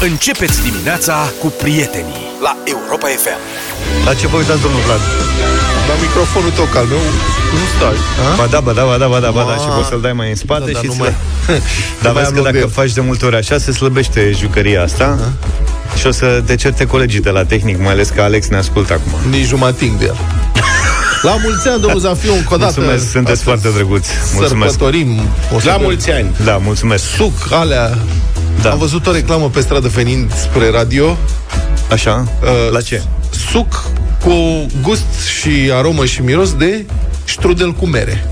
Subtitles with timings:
[0.00, 3.38] Începeți dimineața cu prietenii la Europa FM.
[4.06, 5.00] La ce vă uitați, domnul Vlad?
[5.88, 6.98] La microfonul tău, al meu,
[7.58, 7.98] nu stai.
[8.36, 9.62] Ba da, ba da, ba da, ba da, ba da, Ma.
[9.62, 10.98] și poți să-l dai mai în spate Da, dar și nu să...
[10.98, 11.14] mai-
[12.02, 12.68] Dar mai vezi am că loc de dacă el.
[12.70, 15.18] faci de multe ori așa, se slăbește jucăria asta
[15.98, 18.92] și o să te certe colegii de la tehnic, mai ales că Alex ne ascultă
[18.92, 19.30] acum.
[19.30, 20.16] Nici jumating de el.
[21.22, 22.72] La mulți ani, domnul Zafiu, încă o dată.
[22.76, 24.10] Mulțumesc, sunteți Astăzi foarte drăguți.
[24.34, 24.70] Mulțumesc.
[24.70, 25.20] Sărbătorim.
[25.54, 26.30] O să La bem mulți ani!
[26.44, 27.04] Da, mulțumesc.
[27.16, 27.98] Suc, alea.
[28.62, 28.70] Da.
[28.70, 31.16] Am văzut o reclamă pe stradă venind spre radio.
[31.90, 32.28] Așa?
[32.42, 33.02] Uh, La ce?
[33.50, 33.84] Suc
[34.24, 35.06] cu gust
[35.40, 36.86] și aromă și miros de
[37.24, 38.24] strudel cu mere.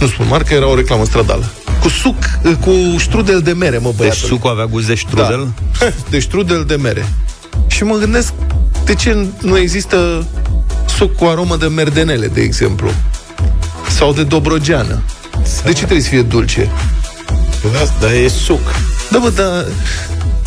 [0.00, 1.50] Nu spun marcă, era o reclamă stradală.
[1.80, 2.16] Cu suc,
[2.60, 4.28] cu strudel de mere, mă Deci băiatul.
[4.28, 5.48] sucul avea gust de strudel?
[5.78, 5.86] Da.
[6.10, 7.08] De strudel de mere.
[7.66, 8.32] Și mă gândesc,
[8.84, 10.26] de ce nu există
[10.96, 12.90] suc cu aromă de merdenele, de exemplu?
[13.88, 15.02] Sau de dobrogeană?
[15.64, 16.70] De ce trebuie să fie dulce?
[17.82, 18.60] Asta e suc.
[19.14, 19.66] Da, bă, dar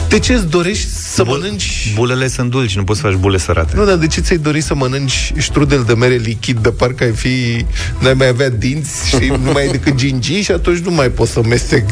[0.09, 1.91] de ce îți dorești să Bul- mănânci...
[1.95, 3.75] Bulele sunt dulci, nu poți să faci bule sărate.
[3.75, 7.11] Nu, dar de ce ți-ai dori să mănânci strudel de mere lichid de parcă ai
[7.11, 7.65] fi...
[7.99, 11.31] N-ai mai avea dinți și nu mai ai decât gingii și atunci nu mai poți
[11.31, 11.83] să mestec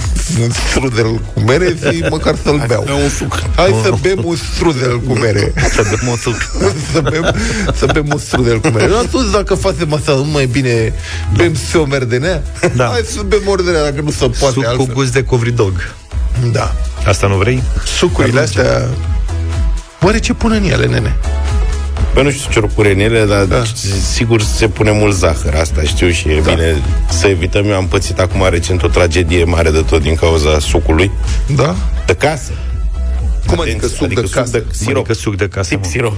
[0.42, 2.84] un strudel cu mere, fi măcar să-l beau.
[2.84, 3.42] Bea un suc.
[3.56, 5.54] Hai să bem un strudel cu mere.
[5.74, 6.36] Să bem un suc.
[6.94, 7.36] să, bem,
[7.76, 8.94] să bem un strudel cu mere.
[8.94, 10.94] Atunci, dacă facem asta, nu mai bine
[11.36, 12.44] bem să o merdenea?
[12.76, 12.86] Da.
[12.88, 14.94] Hai să bem merdenea, dacă nu se poate Suc cu altfel.
[14.94, 15.74] gust de covridog.
[16.52, 16.76] Da.
[17.06, 17.64] Asta nu vrei?
[17.98, 18.88] Sucurile astea...
[20.02, 21.16] Oare ce pun în ele, nene?
[22.14, 23.56] Bă, nu știu ce or pune în ele, dar Da.
[23.56, 23.64] da.
[24.14, 25.54] sigur se pune mult zahăr.
[25.54, 26.42] Asta știu și e Da.
[26.50, 26.54] da.
[26.54, 26.76] bine
[27.10, 27.66] să evităm.
[27.66, 31.12] Eu am pățit acum recent o tragedie mare de tot din cauza sucului.
[31.56, 31.76] Da?
[32.06, 32.52] De casă.
[33.48, 34.52] Cum adică suc de casă?
[34.52, 34.96] de sirop.
[34.98, 35.90] Adică suc de casă, Tip mă.
[35.90, 36.18] sirop.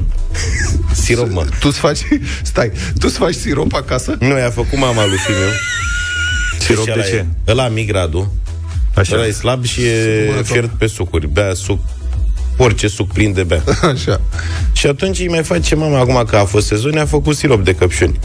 [1.04, 1.46] sirop, mă.
[1.60, 2.00] Tu îți faci...
[2.44, 4.16] Stai, tu îți faci sirop acasă?
[4.20, 5.38] Nu, i-a făcut mama lui fiul
[6.60, 7.16] Sirop Și de ăla ce?
[7.16, 8.34] E, ăla mic gradu.
[8.98, 9.16] Așa.
[9.16, 11.28] Ăla e slab și e Bună, fiert pe sucuri.
[11.28, 11.80] Bea suc
[12.58, 13.64] orice suc plin de bea.
[13.94, 14.22] Așa.
[14.74, 17.74] Și atunci îi mai face mama, acum că a fost sezon, a făcut sirop de
[17.76, 18.20] căpșuni.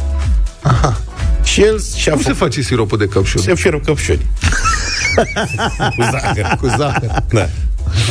[0.62, 1.01] Aha.
[1.42, 2.42] Și el și-a Cum se făcut...
[2.42, 3.41] face siropul de căpșun?
[3.42, 4.27] Se fierb căpșuni.
[5.96, 6.57] Cu zahăr.
[6.61, 7.23] Cu zahăr.
[7.29, 7.48] Da.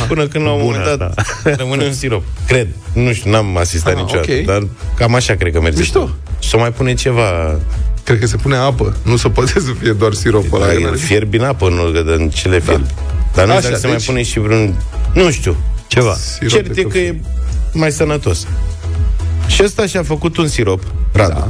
[0.08, 1.14] Până când la un Bună moment dat
[1.60, 2.22] rămâne un sirop.
[2.46, 2.68] Cred.
[2.92, 4.32] Nu știu, n-am asistat Ah, niciodată.
[4.32, 4.44] ok.
[4.44, 4.66] Dar
[4.96, 5.78] cam așa cred că merge.
[5.78, 6.10] Mișto.
[6.38, 7.58] Și să mai pune ceva...
[8.12, 8.96] Cred că se pune apă.
[9.02, 10.72] Nu se poate să fie doar siropul ăla.
[10.80, 12.86] Da, îl fierbi în apă, nu că în ce le fierbi.
[13.34, 14.74] Dar nu Așa, știu dacă se mai deci- pune și vreun...
[15.14, 15.56] Nu știu.
[15.86, 16.14] Ceva.
[16.14, 17.20] Sirop Cert de e că e
[17.72, 18.46] mai sănătos.
[19.46, 21.32] Și ăsta și-a făcut un sirop, Radu.
[21.34, 21.48] Da.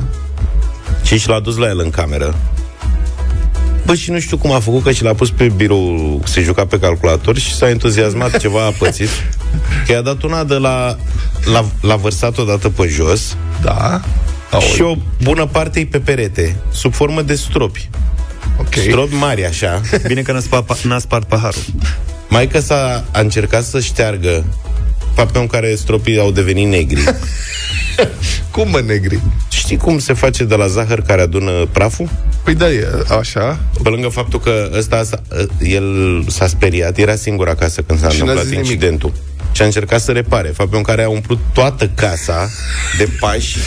[1.04, 2.34] Și și l-a dus la el în cameră.
[3.86, 6.66] Bă, și nu știu cum a făcut, că și l-a pus pe birou, se juca
[6.66, 9.08] pe calculator și s-a entuziasmat, ceva a pățit.
[9.86, 10.96] Că i-a dat una de la...
[11.52, 14.00] L-a, l-a vărsat odată pe jos Da.
[14.60, 17.90] Și o bună parte e pe perete, sub formă de stropi.
[18.58, 18.74] Ok.
[18.74, 19.80] Stropi mari, așa.
[20.06, 21.62] Bine că n-a spart, n-a spart paharul.
[22.28, 24.44] Mai că s-a a încercat să șteargă
[25.14, 27.02] faptul în care stropii au devenit negri.
[28.50, 29.20] Cum mă negri?
[29.50, 32.08] Știi cum se face de la zahăr care adună praful?
[32.44, 33.58] Păi da, e așa.
[33.82, 35.22] Pe lângă faptul că ăsta, s-a-
[35.60, 35.84] el
[36.28, 38.68] s-a speriat, era singur acasă când s-a Și n-a întâmplat zis nimic.
[39.52, 39.54] Incidentul.
[39.54, 42.50] Și a încercat să repare, faptul în care a umplut toată casa
[42.98, 43.58] de pași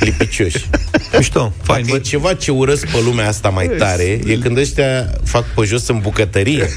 [0.00, 0.68] lipicioși.
[1.16, 1.82] Mișto, fain.
[1.84, 5.44] Dacă e Bă, ceva ce urăsc pe lumea asta mai tare, e când ăștia fac
[5.54, 6.68] pe jos în bucătărie.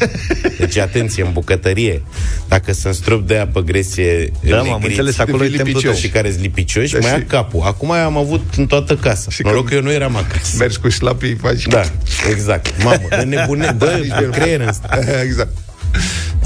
[0.58, 2.02] Deci, atenție, în bucătărie.
[2.48, 5.92] Dacă sunt strop de apă gresie da, m-am negriți înțeles, acolo e devii templul tău.
[5.92, 6.02] lipicioși.
[6.08, 7.62] și care sunt lipicioși, Da, mai și- ia capul.
[7.64, 9.32] Acum am avut în toată casa.
[9.32, 10.56] Și Noroc că- că eu nu eram acasă.
[10.58, 11.68] Mergi cu șlapii, faci...
[11.68, 11.82] Da,
[12.30, 12.84] exact.
[12.84, 15.00] Mamă, de nebune, bă, creier în sta.
[15.28, 15.52] exact.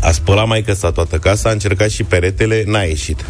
[0.02, 3.25] A spălat mai sa toată casa, a încercat și peretele, n-a ieșit.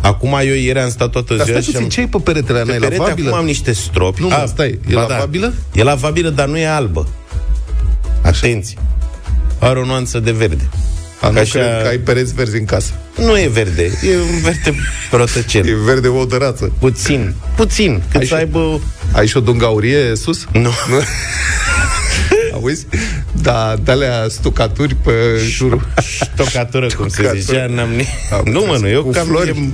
[0.00, 1.82] Acum eu ieri am stat toată Dar ziua stai și am...
[1.84, 2.64] puțin, ce ai pe peretele ăla?
[2.64, 3.28] Pe N-ai perete lavabilă?
[3.28, 4.20] acum am niște stropi.
[4.20, 5.46] Nu, mă, stai, e ba lavabilă?
[5.72, 5.80] Da.
[5.80, 7.08] E lavabilă, dar nu e albă.
[8.22, 8.76] Atenție.
[9.58, 10.68] Are o nuanță de verde.
[11.20, 12.92] A, nu Ca așa- cred că ai pereți verzi în casă.
[13.16, 14.74] Nu e verde, e un verde
[15.10, 15.66] protăcel.
[15.68, 16.72] E verde o de rață.
[16.78, 18.80] Puțin, puțin, cât Ai să și- aibă...
[19.12, 20.44] Ai și o dungaurie sus?
[20.52, 20.70] Nu.
[22.62, 22.86] Auzi?
[23.42, 25.12] Da, de-alea stucaturi pe
[25.48, 25.86] jurul.
[26.36, 27.40] Tocatură, cum se Tocatură.
[27.42, 28.06] zicea, n-am ni...
[28.32, 29.26] Am Nu, mă, nu, eu cu cam...
[29.26, 29.48] flori.
[29.48, 29.68] E,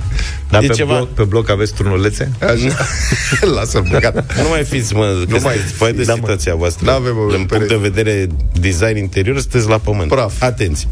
[0.49, 0.93] Dar e pe, ceva...
[0.95, 2.31] bloc, pe bloc aveți turnulețe?
[2.41, 2.75] Așa.
[3.55, 4.35] Lasă-l băgat.
[4.41, 6.19] Nu mai fiți, mă, că Nu mai- sunteți voi de da, mă.
[6.19, 6.85] situația voastră.
[6.85, 7.69] N-avem, mă, Din punct pereți.
[7.69, 8.27] de vedere
[8.59, 10.09] design interior, sunteți la pământ.
[10.09, 10.41] Praf.
[10.41, 10.87] Atenți.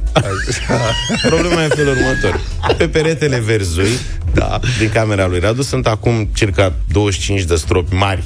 [1.30, 2.40] Problema e în felul următor.
[2.78, 3.90] Pe peretele verzui,
[4.34, 4.60] Da.
[4.80, 8.24] din camera lui Radu, sunt acum circa 25 de stropi mari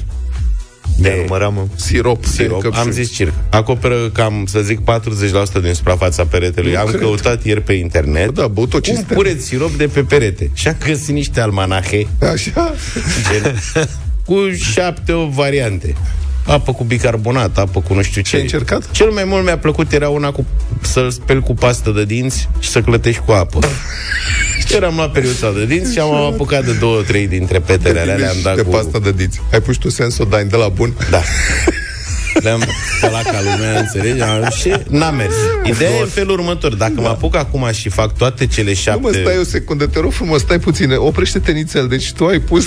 [0.98, 1.66] De număram, mă.
[1.74, 2.24] Sirop.
[2.24, 2.62] sirop.
[2.62, 2.84] de căpșuni.
[2.86, 3.34] Am zis circa.
[3.50, 6.72] Acoperă cam, să zic, 40% din suprafața peretelui.
[6.72, 7.00] Nu Am cred.
[7.00, 8.30] căutat ieri pe internet.
[8.30, 9.14] Da, băut o cum cisternă.
[9.14, 10.50] pureți sirop de pe perete.
[10.54, 12.74] Și am găsit niște almanahe Așa.
[13.32, 13.60] gen,
[14.26, 14.34] cu
[14.72, 15.94] șapte o variante.
[16.46, 18.28] Apă cu bicarbonat, apă cu nu știu ce.
[18.30, 18.90] Ce ai încercat?
[18.90, 20.46] Cel mai mult mi-a plăcut era una cu
[20.80, 23.58] să-l speli cu pastă de dinți și să clătești cu apă.
[24.66, 28.16] și eram la periuța de dinți și am apucat de două, trei dintre petele alea,
[28.16, 28.70] le-am dat de cu...
[28.70, 29.40] pasta de dinți.
[29.52, 30.94] Ai pus tu Sensodyne de la bun?
[31.10, 31.22] Da.
[32.40, 32.64] Le-am
[32.96, 34.20] spălat ca lumea, înțelegi?
[34.20, 35.34] Am- Și n-a mers.
[35.64, 36.74] Ideea e în felul următor.
[36.74, 39.00] Dacă mă apuc acum și fac toate cele Nu șapte...
[39.00, 41.88] mă, stai o secundă, te rog frumos, stai puțin, oprește-te nițel.
[41.88, 42.66] Deci tu ai pus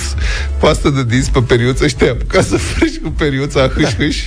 [0.59, 4.17] pasta de dinți pe periuță și te-ai apucat să freci cu periuța hâș-hâș.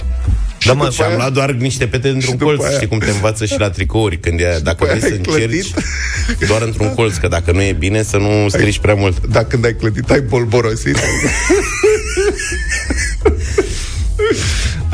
[0.66, 2.64] Da, mă, după și am aia- luat doar niște pete dintr-un după colț.
[2.64, 5.16] aia- Știi cum te învață și la tricouri când e, dacă aia vrei să ai
[5.24, 5.36] încerci
[5.72, 6.48] clădit?
[6.48, 9.26] doar într-un colț, că dacă nu e bine să nu strici prea mult.
[9.26, 10.98] Dacă când ai clădit, ai bolborosit.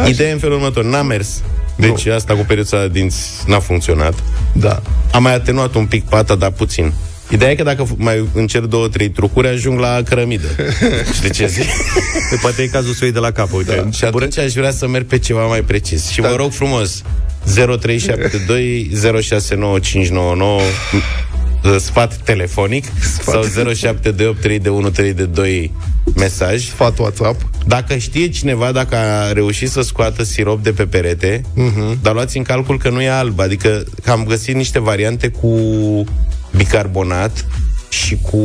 [0.09, 1.43] Ideea e în felul următor, n-a mers.
[1.77, 4.15] Deci asta cu periuța de dinți n-a funcționat.
[4.53, 4.83] da.
[5.13, 6.93] Am mai atenuat un pic pata, dar puțin.
[7.31, 10.47] Ideea e că dacă f- mai încerc două, trei trucuri, ajung la cărămidă.
[11.17, 11.65] Știi ce zic?
[12.31, 13.75] Că poate e cazul să o iei de la cap, uite.
[13.75, 13.91] Da.
[13.91, 16.09] Și atunci aș vrea să merg pe ceva mai precis.
[16.09, 17.03] Și vă rog frumos,
[17.55, 18.91] 0372
[19.23, 20.61] 069599
[21.79, 22.85] sfat telefonic
[23.23, 25.71] sau 07283132
[26.15, 26.65] mesaj.
[26.65, 27.49] Sfat WhatsApp.
[27.67, 32.01] Dacă știe cineva dacă a reușit să scoată sirop de pe perete, uh-huh.
[32.03, 35.59] dar luați în calcul că nu e alb, adică că am găsit niște variante cu
[36.57, 37.47] bicarbonat
[37.89, 38.37] și cu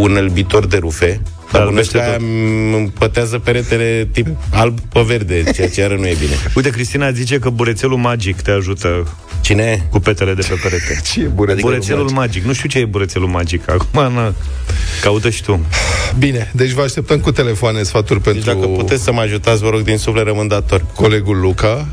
[0.00, 1.20] un înălbitor de rufe.
[1.52, 5.94] Dar bănuiesc că albește aia îmi împătează peretele tip alb pe verde, ceea ce iară
[5.94, 6.34] nu e bine.
[6.56, 9.06] Uite, Cristina zice că burețelul magic te ajută
[9.40, 9.86] Cine?
[9.90, 11.00] cu petele de pe perete.
[11.12, 12.16] Ce e burețelul Adică burețelul magic?
[12.16, 12.44] magic.
[12.44, 13.70] Nu știu ce e burețelul magic.
[13.70, 14.34] Acum, na,
[15.00, 15.60] caută și tu.
[16.18, 19.68] Bine, deci vă așteptăm cu telefoane, sfaturi Deci pentru dacă puteți să mă ajutați, vă
[19.68, 20.84] rog, din suflet rămân dator.
[20.94, 21.86] colegul Luca.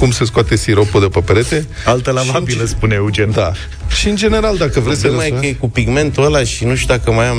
[0.00, 1.66] Cum se scoate siropul de pe perete?
[1.84, 3.30] Altă lavabilă, spune Eugen.
[3.30, 3.52] Da.
[3.88, 6.74] Și în general, dacă vreți să Problema e că e cu pigmentul ăla și nu
[6.74, 7.38] știu dacă mai am...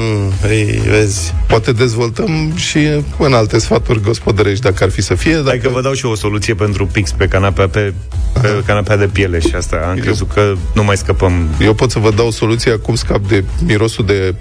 [0.50, 1.34] Ei, vezi...
[1.48, 2.78] poate dezvoltăm și
[3.18, 5.34] în alte sfaturi gospodărești, dacă ar fi să fie.
[5.34, 5.48] Dacă...
[5.48, 7.94] Hai că vă dau și eu o soluție pentru pix pe canapea, pe,
[8.42, 9.88] pe canapea de piele și asta.
[9.90, 11.48] Am crezut că nu mai scăpăm.
[11.62, 14.36] Eu pot să vă dau soluția cum scap de mirosul de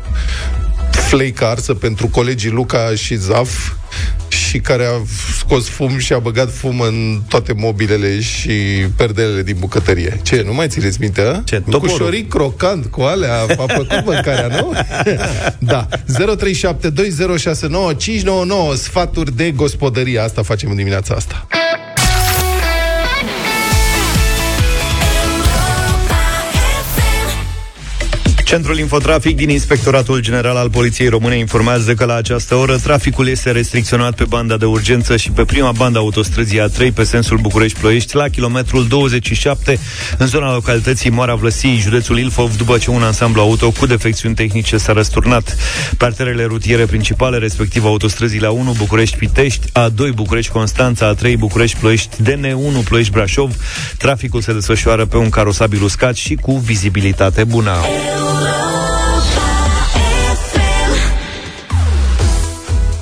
[0.91, 3.73] flake arsă pentru colegii Luca și Zaf
[4.29, 4.91] și care a
[5.39, 8.51] scos fum și a băgat fum în toate mobilele și
[8.97, 10.21] perdelele din bucătărie.
[10.23, 11.41] Ce, nu mai țineți minte, a?
[11.45, 11.97] Ce, Cu toporul?
[11.97, 14.73] șoric crocant, cu alea, a făcut mâncarea, nu?
[15.73, 15.89] da.
[15.89, 15.95] 0372069599
[18.77, 20.19] sfaturi de gospodărie.
[20.19, 21.47] Asta facem în dimineața asta.
[28.51, 33.51] Centrul Infotrafic din Inspectoratul General al Poliției Române informează că la această oră traficul este
[33.51, 38.29] restricționat pe banda de urgență și pe prima bandă autostrăzii A3 pe sensul București-Ploiești la
[38.29, 39.79] kilometrul 27
[40.19, 44.77] în zona localității Moara Vlăsiei, județul Ilfov, după ce un ansamblu auto cu defecțiuni tehnice
[44.77, 45.57] s-a răsturnat.
[45.97, 53.57] Pe arterele rutiere principale, respectiv autostrăzii la 1 București-Pitești, A2 București-Constanța, A3 București-Ploiești, DN1 Ploiești-Brașov,
[53.99, 57.73] traficul se desfășoară pe un carosabil uscat și cu vizibilitate bună.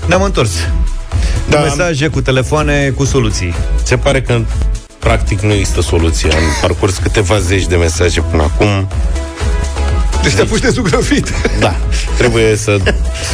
[0.06, 0.50] Ne-am întors.
[1.48, 1.56] Da.
[1.56, 1.62] Da.
[1.62, 3.54] Mesaje cu telefoane cu soluții.
[3.82, 4.40] Se pare că
[4.98, 6.32] practic nu există soluție.
[6.32, 8.88] Am parcurs câteva zeci de mesaje până acum.
[10.22, 11.32] Deci te apuci de zugrăvit.
[11.60, 11.74] Da,
[12.16, 12.78] trebuie să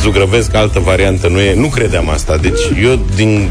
[0.02, 1.28] zugrăvesc altă variantă.
[1.28, 2.36] Nu, e, nu credeam asta.
[2.36, 3.50] Deci eu, din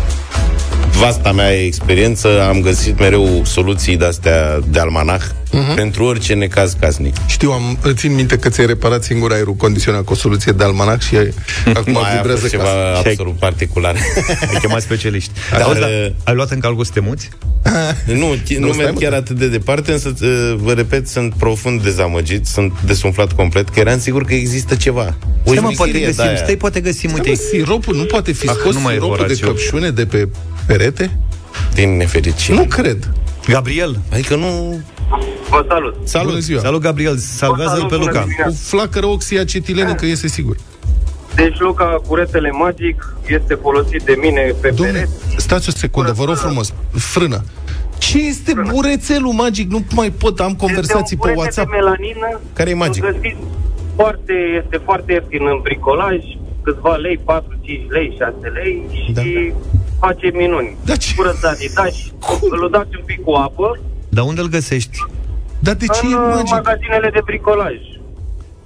[1.03, 5.75] vasta mea experiență, am găsit mereu soluții de-astea de almanah uh-huh.
[5.75, 7.15] pentru orice necaz casnic.
[7.27, 11.01] Știu, am, țin minte că ți-ai reparat singur aerul condiționat cu o soluție de almanac
[11.01, 11.33] și ai,
[11.75, 12.97] acum Nu, aia a vibrează fost ceva casa.
[13.09, 13.95] absolut particular.
[14.51, 15.31] Ai chemat specialiști.
[15.51, 17.29] Da, Da, auzi, dar- dar ai luat în calcul să te muți?
[18.21, 19.17] nu, chi- nu stai, merg mă, chiar da.
[19.17, 23.99] atât de departe, însă uh, vă repet, sunt profund dezamăgit, sunt desumflat complet, că eram
[23.99, 25.15] sigur că există ceva.
[25.45, 26.37] O Stai, mă, poate șmecherie găsim, de-aia.
[26.37, 27.41] stai, poate găsim, Uite, uite.
[27.51, 29.47] siropul nu poate fi Ah, scos nu mai e siropul de Horațiu.
[29.47, 30.27] căpșune de pe
[30.67, 31.17] perete?
[31.73, 32.55] Din nefericire.
[32.57, 33.09] Nu cred.
[33.47, 34.79] Gabriel, Adică nu...
[35.49, 35.95] Vă salut.
[36.03, 36.27] Salut.
[36.29, 36.61] Bună ziua.
[36.61, 38.21] salut Gabriel, salvează-l Salut, pe bună Luca.
[38.23, 38.49] dimineața.
[38.49, 40.55] Cu flacără oxiacetilenică iese sigur.
[41.35, 45.09] Deci, Luca, curetele magic este folosit de mine pe Domne, perete.
[45.37, 46.73] stați o secundă, vă rog frumos.
[46.93, 47.43] Frână.
[47.97, 49.69] Ce este burețelul magic?
[49.71, 51.69] Nu mai pot, am conversații Este pe un curete WhatsApp.
[51.71, 52.41] de melanina.
[52.53, 53.03] Care e magic?
[53.03, 53.35] Îl găsiți
[53.95, 56.17] Foarte, este foarte ieftin în bricolaj,
[56.63, 59.21] câțiva lei, 4, 5 lei, 6 lei și Da.
[60.05, 60.69] Face minuni.
[60.85, 62.13] Da, ce- Curățat, îi dați,
[62.61, 63.79] îl dați un pic cu apă
[64.09, 64.97] Dar unde îl găsești?
[65.59, 66.53] Dar de ce în e uh, magic?
[66.53, 67.73] magazinele de bricolaj.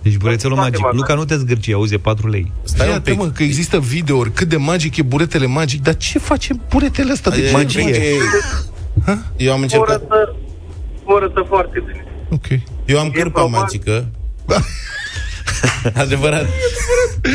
[0.02, 0.86] Deci burețelul Toate magic.
[0.86, 1.08] magazinele.
[1.10, 2.52] Luca, nu te zgârci, auzi, e 4 lei.
[2.64, 3.20] Stai un Iată, pic.
[3.20, 7.30] mă, că există videouri cât de magic e buretele magic, dar ce face buretele ăsta
[7.30, 7.82] de E- magie?
[7.90, 8.18] e-
[9.38, 10.02] Eu am încercat...
[10.08, 10.36] Curăță,
[11.04, 12.06] curăță foarte bine.
[12.30, 12.46] Ok.
[12.86, 14.06] Eu am E cârpa probabil- magică.
[15.94, 16.46] Adevărat.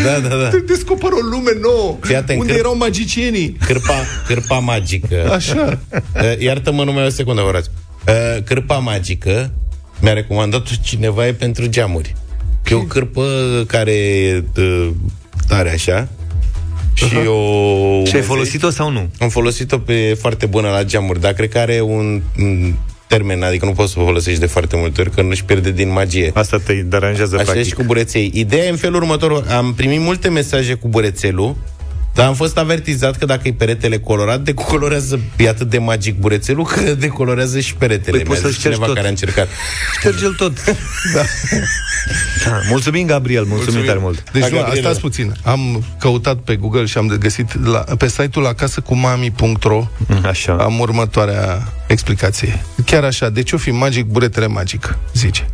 [0.04, 0.50] Da, da, da.
[0.66, 1.96] Descoperă o lume nouă.
[2.00, 3.56] Fii atent, unde câr- erau magicienii.
[3.66, 3.94] Cârpa,
[4.26, 5.32] cârpa magică.
[5.32, 5.80] Așa.
[5.90, 7.72] Uh, Iartă-mă numai o secundă, Horațiu.
[8.08, 9.50] Uh, Cârpa magică
[10.00, 12.14] mi-a recomandat cineva e pentru geamuri.
[12.70, 13.24] E o cârpă
[13.66, 14.90] care e uh,
[15.48, 16.08] tare așa
[16.94, 18.04] și o...
[18.04, 19.08] Și ai folosit-o sau nu?
[19.20, 22.74] Am folosit-o pe foarte bună la geamuri, dar cred că are un un
[23.16, 25.92] termen, adică nu poți să o folosești de foarte multe ori, că nu-și pierde din
[25.92, 26.30] magie.
[26.34, 27.66] Asta te deranjează Așa e practic.
[27.68, 28.30] și cu bureței.
[28.34, 29.44] Ideea e în felul următor.
[29.50, 31.56] Am primit multe mesaje cu burețelul,
[32.14, 36.64] dar am fost avertizat că dacă e peretele colorat, decolorează, e atât de magic burețelul,
[36.64, 38.16] că decolorează și peretele.
[38.16, 38.94] Păi poți Mi-a să zis ștergi cineva tot.
[38.94, 39.48] care a încercat.
[39.98, 40.64] Șterge-l tot.
[41.14, 41.22] da.
[42.44, 42.60] da.
[42.68, 43.86] Mulțumim, Gabriel, mulțumim, mulțumim.
[43.86, 44.30] tare mult.
[44.32, 44.88] Deci, Da, nu, Gabriela.
[44.88, 45.34] stați puțin.
[45.42, 49.88] Am căutat pe Google și am de găsit la, pe site-ul acasăcumami.ro
[50.24, 50.52] Așa.
[50.56, 52.64] am următoarea explicație.
[52.86, 55.46] Chiar așa, de ce o fi magic, buretele magic, zice.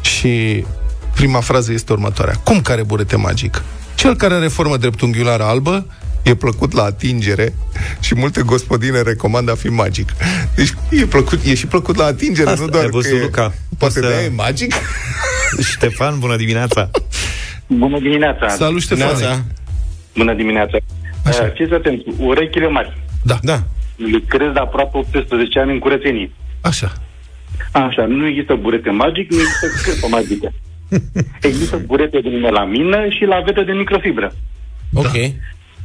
[0.00, 0.64] Și
[1.14, 2.34] prima frază este următoarea.
[2.34, 3.62] Cum care burete magic?
[3.98, 5.86] Cel care are formă dreptunghiulară albă
[6.22, 7.54] e plăcut la atingere
[8.00, 10.12] și multe gospodine recomandă a fi magic.
[10.54, 13.20] Deci e, plăcut, e și plăcut la atingere, Asta nu doar ai văzut, că e,
[13.22, 13.52] Luca.
[13.78, 14.74] Poate O să- de e magic?
[15.72, 16.90] Ștefan, bună dimineața.
[17.66, 18.48] Bună dimineața!
[18.48, 19.18] Salut, Ștefane!
[19.18, 19.44] Neața.
[20.16, 20.76] Bună dimineața!
[21.24, 21.42] Așa.
[21.44, 23.00] Uh, Fiți atenți, urechile mari.
[23.22, 23.62] Da, Da.
[23.96, 26.30] Lucrez de aproape 18 ani în curățenie.
[26.60, 26.92] așa.
[27.72, 30.52] Așa, nu există burete magic, nu există cârpă magică.
[31.40, 34.32] Există burete de melamină și lavete de microfibră.
[34.94, 35.12] Ok.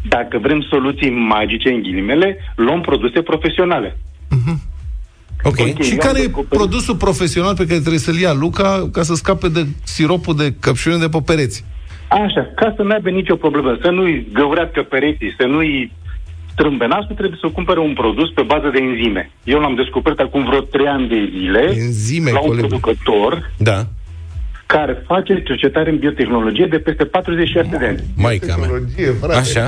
[0.08, 3.98] Dacă vrem soluții magice, în ghilimele, luăm produse profesionale.
[5.44, 5.60] Ok.
[5.60, 5.82] Ok.
[5.82, 9.02] Și eu care am e descoperit- produsul profesional pe care trebuie să-l ia Luca ca
[9.02, 11.66] să scape de siropul de căpșune de pe pereți?
[12.10, 15.92] Așa, ca să nu aibă nicio problemă, să nu-i găurească pereții, să nu-i
[16.52, 19.32] strâmbe nasul, trebuie să cumpere un produs pe bază de enzime.
[19.44, 22.68] Eu l-am descoperit acum vreo 3 ani de zile Enzime, la un colegul.
[22.70, 23.86] producător Da.
[24.77, 28.00] Care face cercetare în biotehnologie de peste 46 de ani.
[28.15, 28.56] Maica mea.
[28.56, 29.38] Tehnologie, frate.
[29.38, 29.65] Așa.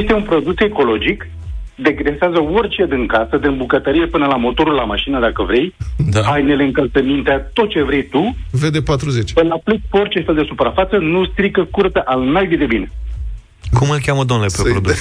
[0.00, 1.26] Este un produs ecologic,
[1.74, 5.74] degresează orice din casă, din bucătărie până la motorul la mașină, dacă vrei,
[6.10, 6.20] Da.
[6.22, 9.32] hainele, încălțămintea, tot ce vrei tu, Vede 40.
[9.34, 12.90] îl aplici pe orice fel de suprafață, nu strică curtea al naibii de bine.
[13.78, 14.98] Cum îl cheamă, domnule, pe Să-i produs?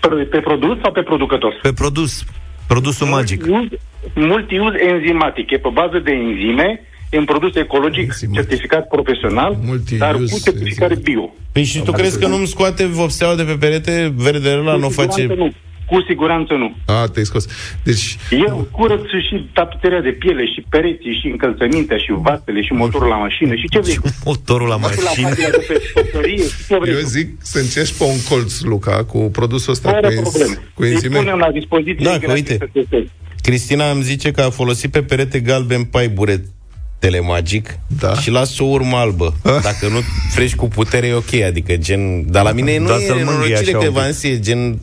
[0.00, 1.58] Pe, pe produs sau pe producător?
[1.62, 2.24] Pe produs.
[2.66, 3.46] Produsul magic.
[3.46, 3.80] Multiuz,
[4.14, 5.50] multiuz enzimatic.
[5.50, 6.80] E pe bază de enzime,
[7.14, 8.40] e un produs ecologic, Enzimatic.
[8.40, 11.04] certificat profesional, Multiuz dar cu certificare enzimatic.
[11.04, 11.34] bio.
[11.52, 14.90] Păi și tu crezi că nu-mi scoate vopseaua de pe perete verdele ăla, nu Cu
[14.92, 15.34] siguranță face...
[15.42, 15.52] nu.
[15.86, 16.76] Cu siguranță nu.
[16.86, 17.46] A, te-ai scos.
[17.82, 23.08] Deci, Eu curăț și tapiseria de piele, și pereții, și încălțămintea, și vasele, și motorul
[23.08, 23.98] la mașină, și ce vrei.
[24.24, 25.28] Motorul la Și la mașină.
[25.28, 26.92] patria de pe stofărie, și ce vrei.
[26.94, 30.54] eu zic să încerci pe un colț, Luca, cu produsul ăsta, Fără cu, enz- probleme.
[30.74, 31.16] cu Îi enzime.
[31.18, 32.56] punem la dispoziție Da, că gratis uite.
[32.58, 33.08] să testezi.
[33.42, 36.08] Cristina îmi zice că a folosit pe perete galben pai
[37.04, 38.14] buretele magic Da.
[38.14, 39.34] și lasă o urmă albă.
[39.42, 39.98] Dacă nu
[40.34, 42.30] frești cu putere e ok, adică gen...
[42.30, 43.92] Dar la mine nu Da, e să-l mângâie nenorocire așa că un pic.
[43.92, 44.78] Vansi e gen...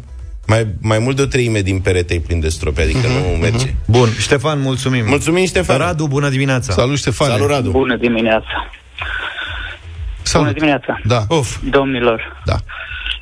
[0.48, 3.74] Mai, mai mult de o treime din perete e plin de strope, adică nu merge.
[3.88, 5.06] Bun, Ștefan, mulțumim.
[5.08, 5.78] Mulțumim, Ștefan.
[5.78, 6.74] Radu, bună dimineața.
[6.74, 7.32] Salut, Ștefane.
[7.32, 7.70] Salut, Radu.
[7.70, 8.70] Bună dimineața!
[10.22, 10.48] Salut.
[10.48, 11.00] Bună dimineața!
[11.04, 12.56] Da, Of, Domnilor, da.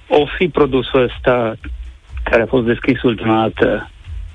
[0.07, 1.55] o fi produsul ăsta
[2.23, 3.89] care a fost descris ultima dată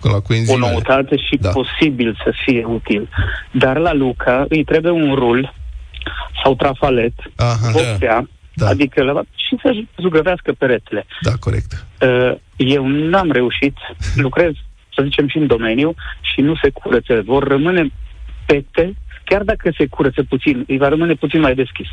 [0.08, 0.58] La cu o enzime.
[0.70, 1.48] noutate și Da.
[1.48, 1.50] da.
[1.50, 3.08] posibil să fie util.
[3.50, 5.54] Dar la Luca îi trebuie un rul
[6.42, 8.66] sau trafalet, Aha, vopsea, Da.
[8.68, 11.06] adică la, și să zugrăvească peretele.
[11.20, 11.86] da, corect.
[12.00, 13.76] Uh, Eu n-am reușit,
[14.16, 14.52] lucrez,
[14.94, 15.94] să zicem, și în domeniu
[16.34, 17.22] și nu se curăță.
[17.24, 17.90] Vor rămâne
[18.46, 18.94] pete,
[19.24, 21.86] chiar dacă se curăță puțin, îi va rămâne puțin mai deschis.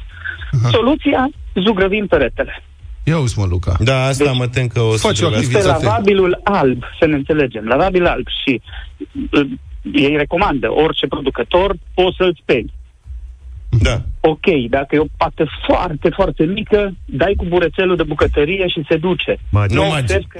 [0.51, 0.69] Aha.
[0.69, 2.63] Soluția, zugrăvim peretele.
[3.03, 3.75] Ia uzi, mă, Luca.
[3.79, 5.45] Da, asta Deci, mă tem că o să faci o trebuiască.
[5.57, 5.85] Este Activitate.
[5.85, 8.61] lavabilul alb, să ne înțelegem, lavabil alb și
[9.31, 9.47] uh,
[9.93, 12.73] ei recomandă, orice producător, poți să-l speli.
[13.81, 14.01] Da.
[14.19, 18.97] Ok, dacă e o pată foarte, foarte mică, dai cu burețelul de bucătărie și se
[18.97, 19.39] duce.
[19.49, 19.77] Magic.
[19.77, 20.03] Nu Nu magic.
[20.03, 20.39] observi că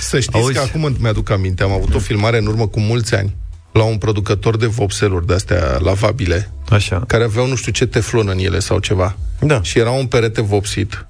[0.00, 0.52] Să știți Auzi?
[0.52, 3.34] că acum îmi mi-aduc aminte, am avut o filmare în urmă cu mulți ani
[3.72, 7.04] la un producător de vopseluri de-astea lavabile, Așa.
[7.06, 9.16] care aveau nu știu ce teflon în ele sau ceva.
[9.40, 9.62] Da.
[9.62, 11.06] Și era un perete vopsit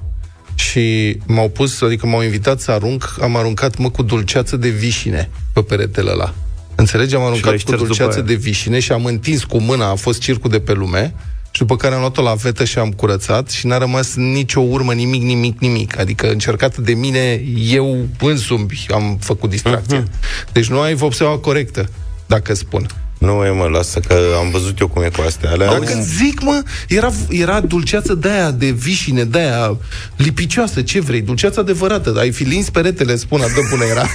[0.55, 5.31] și m-au pus, adică m-au invitat să arunc, am aruncat, mă, cu dulceață de vișine
[5.53, 6.35] pe peretele ăla.
[6.75, 7.15] Înțelegi?
[7.15, 8.27] Am aruncat l-ai cu șters după dulceață aia.
[8.27, 11.15] de vișine și am întins cu mâna, a fost circul de pe lume,
[11.51, 14.93] și după care am luat-o la vetă și am curățat și n-a rămas nicio urmă,
[14.93, 15.99] nimic, nimic, nimic.
[15.99, 20.05] Adică încercată de mine, eu însumi am făcut distracție.
[20.53, 21.89] Deci nu ai vopseaua corectă,
[22.27, 22.87] dacă spun.
[23.25, 25.51] Nu e, mă, lasă că am văzut eu cum e cu astea.
[25.51, 29.77] Alea, Dacă zic, mă, era, era dulceață de aia, de vișine, de aia
[30.17, 32.15] lipicioasă, ce vrei, dulceață adevărată.
[32.19, 34.07] Ai fi lins peretele, spun, atât de bună era.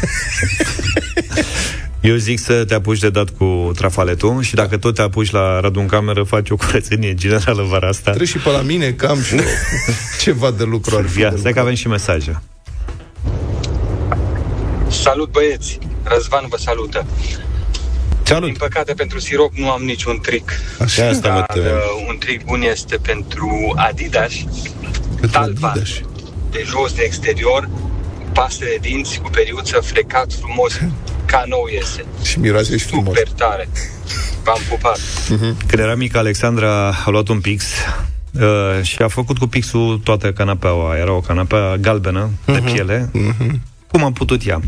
[2.01, 5.59] Eu zic să te apuci de dat cu trafaletul și dacă tot te apuci la
[5.59, 8.01] Radu în cameră, faci o curățenie generală vara asta.
[8.03, 9.43] Trebuie și pe la mine, că am și eu
[10.23, 11.19] ceva de lucru ar fi.
[11.19, 11.61] Ia, de stai că lucru.
[11.61, 12.41] avem și mesaje.
[14.87, 15.77] Salut băieți!
[16.03, 17.05] Răzvan vă salută.
[18.29, 18.45] Salut!
[18.49, 20.51] Din păcate pentru sirop nu am niciun trick.
[20.87, 21.71] Și asta mă Dar temem.
[21.71, 24.31] uh, un trick bun este pentru Adidas,
[25.09, 25.89] Pentru Talvan, Adidas.
[26.51, 27.69] de jos de exterior,
[28.33, 30.79] paste de dinți cu periuță frecat frumos,
[31.31, 32.05] ca nou iese.
[32.23, 33.17] Și miroase și frumos.
[33.17, 33.69] Super tare.
[34.43, 34.99] V-am pupat.
[35.67, 37.63] Când era mică, Alexandra a luat un pix
[38.31, 40.97] uh, și a făcut cu pixul toată canapeaua.
[40.97, 43.11] Era o canapea galbenă, de piele.
[43.91, 44.59] Cum am putut ea?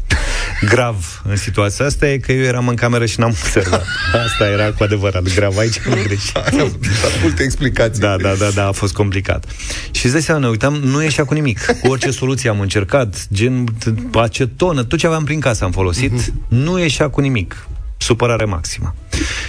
[0.66, 3.86] Grav în situația asta e că eu eram în cameră și n-am observat.
[4.26, 5.58] Asta era cu adevărat grav.
[5.58, 6.34] Aici am greșit.
[6.34, 8.02] Dar multe explicații.
[8.02, 9.46] Da, da, da, da, a fost complicat.
[9.92, 11.66] Și îți dai seama, ne uitam, nu ieșea cu nimic.
[11.82, 16.34] Cu orice soluție am încercat, gen t- acetonă, tot ce aveam prin casă am folosit,
[16.48, 17.68] nu ieșea cu nimic.
[18.02, 18.96] Supărare maximă.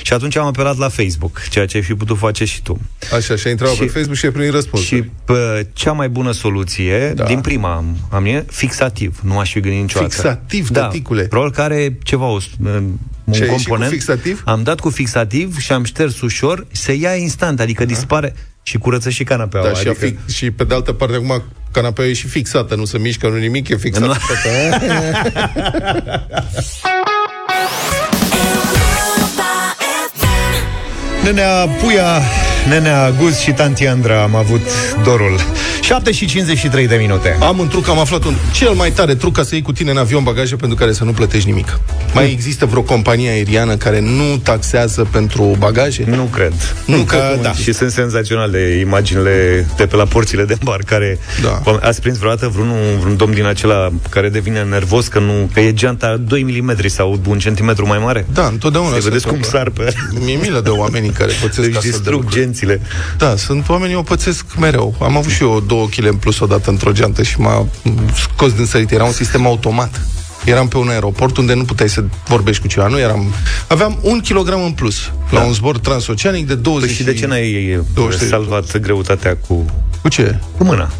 [0.02, 2.80] Și atunci am apelat la Facebook, ceea ce ai fi putut face și tu.
[3.16, 4.85] Așa, și a intrat Și- pe Facebook și a primit răspuns.
[4.85, 7.25] Și pă, cea mai bună soluție, Da.
[7.25, 9.18] din prima am, am e, fixativ.
[9.23, 10.12] Nu aș fi gândit niciodată.
[10.14, 11.23] Fixativ, da, tăticule.
[11.23, 12.38] Probabil că are ceva, o,
[13.25, 13.90] un Și ai ieșit component.
[13.90, 14.42] cu fixativ?
[14.47, 19.11] Am dat cu fixativ și am șters ușor, se ia instant, adică dispare și curăță
[19.11, 19.66] și canapeaua.
[19.68, 20.04] Da, și, adică...
[20.04, 23.28] a fi, și pe de altă parte, acum canapeaua e și fixată, nu se mișcă,
[23.28, 24.06] nu nimic, e fixată.
[24.06, 24.12] Nu.
[31.25, 32.21] Nenea Puia,
[32.69, 34.61] Nenea Guz și Tanti Andra am avut
[35.04, 35.37] dorul.
[35.81, 37.37] 7 și 53 de minute.
[37.40, 39.90] Am un truc, am aflat un cel mai tare truc ca să iei cu tine
[39.90, 41.81] în avion bagaje pentru care să nu plătești nimic.
[42.14, 46.04] Mai există vreo companie aeriană care nu taxează pentru bagaje?
[46.07, 46.52] Nu cred.
[46.87, 47.50] Nu Nu cred, că, mă, da.
[47.54, 47.62] zici.
[47.64, 51.19] Și sunt senzaționale imaginile de pe la porțile de îmbarcare.
[51.42, 51.62] Da.
[51.81, 55.73] Ați prins vreodată vreun, vreun domn din acela care devine nervos că, nu, că e
[55.73, 58.26] geanta 2 mm sau un centimetru mai mare?
[58.33, 59.59] Da, întotdeauna Să se vedeți cum întâmplă.
[59.59, 59.95] sar pe...
[60.25, 62.40] Mi-e milă de oamenii care pățesc Își astfel de distrug lucruri.
[62.52, 62.80] Gențile.
[63.18, 64.94] Da, sunt oamenii, o pățesc mereu.
[65.02, 67.66] Am avut și eu două kg în plus odată într-o geantă și m-a
[68.14, 68.90] scos din sărit.
[68.90, 70.00] Era un sistem automat.
[70.44, 72.88] Eram pe un aeroport unde nu puteai să vorbești cu cineva.
[72.88, 73.32] Nu eram...
[73.66, 77.26] Aveam un kilogram în plus la un zbor transoceanic de 20 Păi și de ce
[77.26, 79.64] n-ai 23 salvat greutatea cu,
[80.02, 80.38] Cu ce?
[80.56, 80.90] cu mâna?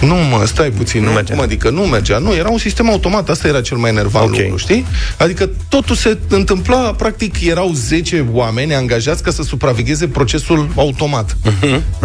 [0.00, 1.00] Nu, mă, stai puțin.
[1.00, 1.34] Nu Nu, mergea.
[1.34, 2.18] Cum adică nu mergea?
[2.18, 3.28] Nu, era un sistem automat.
[3.28, 4.36] Asta era cel mai enervant Ok.
[4.36, 4.86] lucru, știi?
[5.16, 11.36] Adică totul se întâmpla, practic, erau 10 oameni angajați ca să supravegheze procesul automat.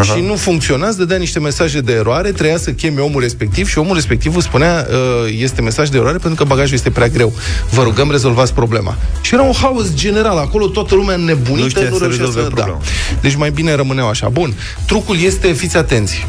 [0.01, 3.77] Și nu funcționa, îți dădea niște mesaje de eroare, treia să cheme omul respectiv și
[3.77, 7.33] omul respectiv îți spunea uh, este mesaj de eroare pentru că bagajul este prea greu.
[7.69, 8.97] Vă rugăm, rezolvați problema.
[9.21, 12.41] Și era un haos general, acolo toată lumea Nu nebunită, știa nu, să reușea rezolve
[12.41, 12.47] să...
[12.47, 12.53] Da.
[12.53, 12.81] problema.
[13.21, 14.29] Deci mai bine rămâneau așa.
[14.29, 14.53] Bun,
[14.85, 16.27] trucul este, fiți atenți,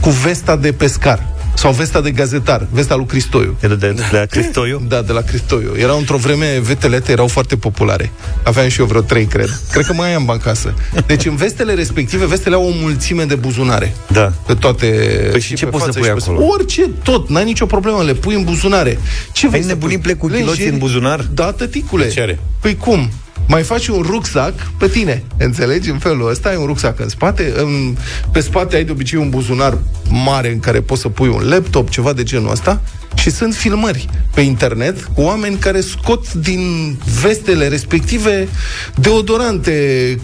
[0.00, 3.56] cu vesta de pescar sau vesta de gazetar, vesta lui Cristoiu.
[3.60, 4.82] E de, de, de la Cristoiu?
[4.88, 5.74] Da, de la Cristoiu.
[5.76, 8.10] Era într-o vreme, vetelete erau foarte populare.
[8.42, 9.60] Aveam și eu vreo trei, cred.
[9.70, 10.74] Cred că mai am în casă.
[11.06, 13.96] Deci în vestele respective, vestele au o mulțime de buzunare.
[14.06, 14.32] Da.
[14.46, 14.86] Pe toate...
[15.30, 16.38] Păi și ce pe poți să față pui și pe acolo?
[16.38, 16.52] spate.
[16.52, 17.28] Orice, tot.
[17.28, 18.98] N-ai nicio problemă, le pui în buzunare.
[19.32, 20.04] Ce vrei să nebunit, pui?
[20.04, 20.72] plec cu chiloții Lenjeri?
[20.72, 21.20] în buzunar?
[21.34, 22.08] Da, tăticule.
[22.08, 22.38] Ce are?
[22.60, 23.10] Păi cum?
[23.46, 25.90] Mai faci un rucsac pe tine, înțelegi?
[25.90, 27.96] În felul ăsta ai un rucsac în spate, în,
[28.32, 31.90] pe spate ai de obicei un buzunar mare în care poți să pui un laptop,
[31.90, 32.80] ceva de genul ăsta,
[33.14, 38.48] și sunt filmări pe internet cu oameni care scot din vestele respective
[38.94, 39.74] deodorante,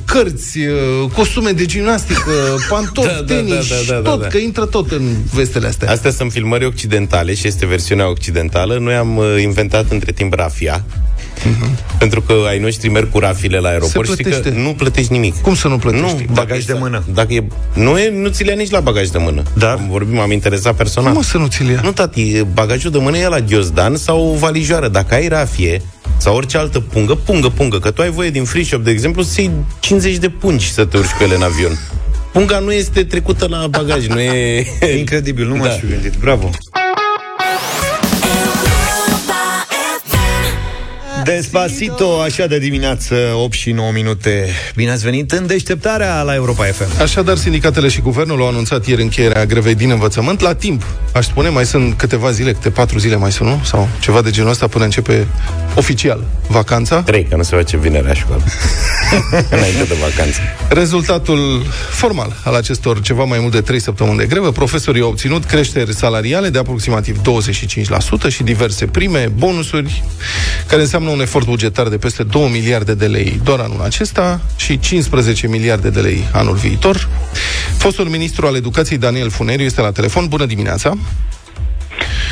[0.05, 2.31] cărți, uh, costume de gimnastică,
[2.69, 4.27] pantofi, Da, da, da, tenis, da, da, da, tot, da.
[4.27, 5.91] că intră tot în vestele astea.
[5.91, 8.79] Astea sunt filmări occidentale și este versiunea occidentală.
[8.79, 10.85] Noi am uh, inventat între timp rafia.
[11.99, 14.59] Pentru că ai noștri merg cu rafile la aeroport și știi că plătește.
[14.59, 15.41] nu plătești nimic.
[15.41, 16.05] Cum să nu plătești?
[16.05, 17.03] Nu, Bagaj dacă de e- mână.
[17.15, 19.43] Dacă e, nu, e, nu ți le ia nici la bagaj de mână.
[19.55, 19.71] Dar?
[19.71, 21.11] Am vorbit, m-am interesat personal.
[21.13, 21.81] Cum o să nu ți-l ia?
[21.83, 24.89] Nu, tati, bagajul de mână e la ghiozdan sau o valijoară.
[24.89, 25.83] Dacă ai rafie
[26.17, 29.23] sau orice altă pungă, pungă, pungă, că tu ai voie din free shop, de exemplu,
[29.23, 29.51] să iei
[29.81, 31.79] 50 de pungi să te urci cu ele în avion.
[32.33, 34.67] Punga nu este trecută la bagaj, nu e...
[34.99, 35.61] Incredibil, nu Da.
[35.61, 36.13] m-aș fi gândit.
[36.21, 36.51] Bravo.
[41.25, 44.49] Despacito, așa de dimineață, 8 și 9 minute.
[44.75, 47.01] Bine ați venit în deșteptarea la Europa FM.
[47.03, 50.87] Așadar, sindicatele și guvernul au anunțat ieri încheierea grevei din învățământ la timp.
[51.13, 53.61] Aș spune, mai sunt câteva zile, câte patru zile mai sunt, nu?
[53.65, 55.27] Sau ceva de genul ăsta până începe
[55.75, 57.03] oficial vacanța.
[57.03, 58.43] Trei, că nu se face vinerea școală.
[59.51, 60.41] Înainte de vacanță.
[60.69, 65.45] Rezultatul formal al acestor ceva mai mult de 3 săptămâni de grevă, profesorii au obținut
[65.45, 67.21] creșteri salariale de aproximativ
[68.29, 70.03] 25% și diverse prime, bonusuri,
[70.67, 74.79] care înseamnă un efort bugetar de peste 2 miliarde de lei doar anul acesta și
[74.79, 77.09] 15 miliarde de lei anul viitor.
[77.79, 80.29] Fostul ministru al educației Daniel Funeriu este la telefon.
[80.29, 80.97] Bună dimineața!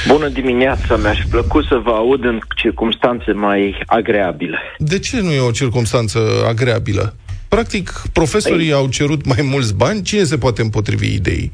[0.07, 4.59] Bună dimineața, mi-aș plăcut să vă aud în circunstanțe mai agreabile.
[4.79, 7.15] De ce nu e o circunstanță agreabilă?
[7.49, 8.73] Practic, profesorii păi...
[8.73, 11.51] au cerut mai mulți bani, cine se poate împotrivi ideii?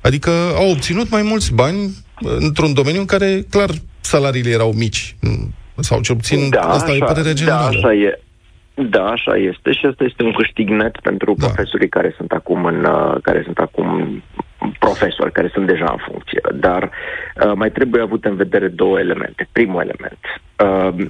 [0.00, 5.16] Adică au obținut mai mulți bani într-un domeniu în care, clar, salariile erau mici.
[5.80, 7.68] Sau cel puțin da, asta așa, e părerea generală.
[7.70, 8.20] Da, așa e.
[8.74, 11.46] Da, așa este și asta este un câștig net pentru da.
[11.46, 14.22] profesorii care sunt acum în, uh, care sunt acum
[14.78, 16.40] profesori, care sunt deja în funcție.
[16.54, 19.48] Dar uh, mai trebuie avut în vedere două elemente.
[19.52, 20.18] Primul element.
[20.56, 21.06] Uh,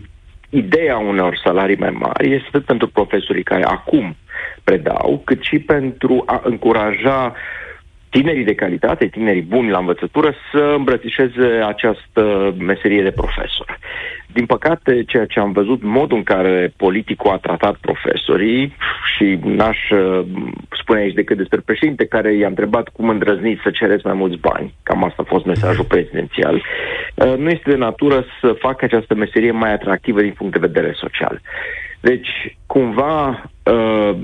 [0.51, 4.17] ideea unor salarii mai mari este atât pentru profesorii care acum
[4.65, 7.35] predau, cât și pentru a încuraja
[8.11, 13.79] tinerii de calitate, tinerii buni la învățătură, să îmbrățișeze această meserie de profesor.
[14.33, 18.77] Din păcate, ceea ce am văzut, modul în care politicul a tratat profesorii
[19.17, 20.21] și n-aș uh,
[20.81, 24.75] spune aici decât despre președinte care i-a întrebat cum îndrăzniți să cereți mai mulți bani,
[24.83, 29.51] cam asta a fost mesajul prezidențial, uh, nu este de natură să facă această meserie
[29.51, 31.41] mai atractivă din punct de vedere social.
[32.01, 33.60] Deci, cumva, uh,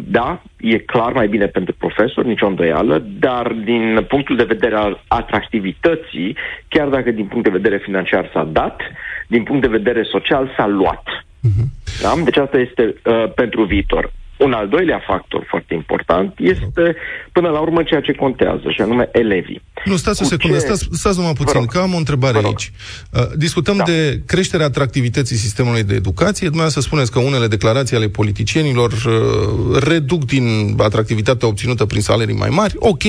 [0.04, 5.02] da, e clar mai bine pentru profesor, nicio îndoială, dar din punctul de vedere al
[5.08, 6.36] atractivității,
[6.68, 8.80] chiar dacă din punct de vedere financiar s-a dat,
[9.28, 11.04] din punct de vedere social s-a luat.
[11.46, 11.66] Uh-huh.
[12.02, 12.14] Da?
[12.24, 14.12] Deci asta este uh, pentru viitor.
[14.36, 16.96] Un al doilea factor foarte important este,
[17.32, 19.62] până la urmă, ceea ce contează, și anume elevii.
[19.84, 20.62] Nu, stați o secundă, ce...
[20.62, 22.72] stați, stați numai puțin, că am o întrebare aici.
[23.12, 23.84] Uh, discutăm da.
[23.84, 26.46] de creșterea atractivității sistemului de educație.
[26.46, 30.44] Dumneavoastră spuneți că unele declarații ale politicienilor uh, reduc din
[30.78, 32.74] atractivitatea obținută prin salarii mai mari.
[32.78, 33.04] Ok,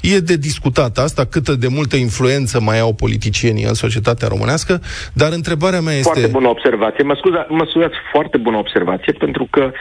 [0.00, 4.80] e de discutat asta, câtă de multă influență mai au politicienii în societatea românească,
[5.12, 6.10] dar întrebarea mea este...
[6.12, 7.04] Foarte bună observație.
[7.04, 9.72] Mă, scuza, mă scuzați, foarte bună observație, pentru că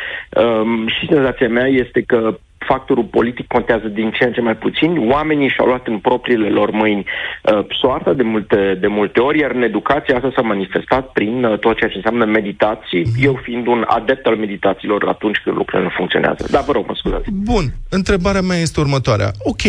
[0.42, 5.10] um, și senzația mea este că factorul politic contează din ce în ce mai puțin.
[5.12, 9.52] Oamenii și-au luat în propriile lor mâini uh, soarta de multe, de multe ori, iar
[9.52, 13.24] în educație asta s-a manifestat prin uh, tot ceea ce înseamnă meditații, mm-hmm.
[13.24, 16.48] eu fiind un adept al meditațiilor atunci când lucrurile nu funcționează.
[16.52, 17.32] Dar vă rog, mă scuzați.
[17.32, 19.32] Bun, întrebarea mea este următoarea.
[19.44, 19.62] Ok,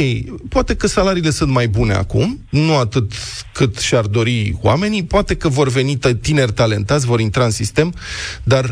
[0.48, 3.12] poate că salariile sunt mai bune acum, nu atât
[3.52, 7.92] cât și-ar dori oamenii, poate că vor veni tineri talentați, vor intra în sistem,
[8.42, 8.64] dar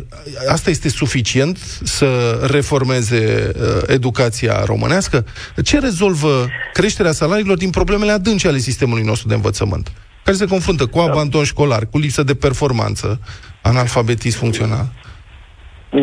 [0.49, 2.07] asta este suficient să
[2.51, 5.25] reformeze uh, educația educația românească?
[5.65, 9.93] Ce rezolvă creșterea salariilor din problemele adânci ale sistemului nostru de învățământ?
[10.25, 13.21] Care se confruntă cu abandon școlar, cu lipsă de performanță,
[13.63, 14.87] analfabetism funcțional?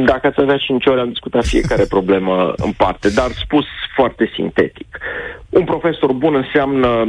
[0.06, 4.98] Dacă ați avea 5 ore, am discutat fiecare problemă în parte, dar spus foarte sintetic.
[5.50, 7.08] Un profesor bun înseamnă 90%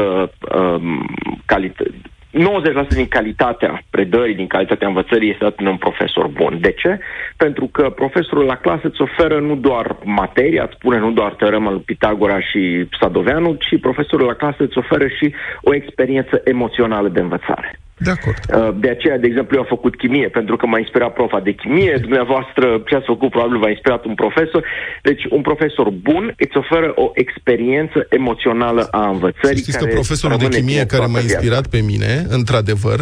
[0.00, 1.06] um,
[1.44, 2.00] calitate,
[2.32, 6.58] 90% din calitatea predării, din calitatea învățării este dat în un profesor bun.
[6.60, 6.98] De ce?
[7.36, 11.70] Pentru că profesorul la clasă îți oferă nu doar materia, îți spune nu doar teorema
[11.70, 17.20] lui Pitagora și Sadoveanu, ci profesorul la clasă îți oferă și o experiență emoțională de
[17.20, 17.81] învățare.
[18.04, 18.38] De acord.
[18.38, 21.52] Uh, de aceea, de exemplu, eu am făcut chimie, pentru că m-a inspirat profa de
[21.52, 21.98] chimie.
[22.00, 24.62] Dumneavoastră, ce ați făcut, probabil v-a inspirat un profesor.
[25.02, 29.62] Deci, un profesor bun îți oferă o experiență emoțională a învățării.
[29.62, 33.00] Știți că profesorul de chimie care m-a inspirat pe mine, într-adevăr,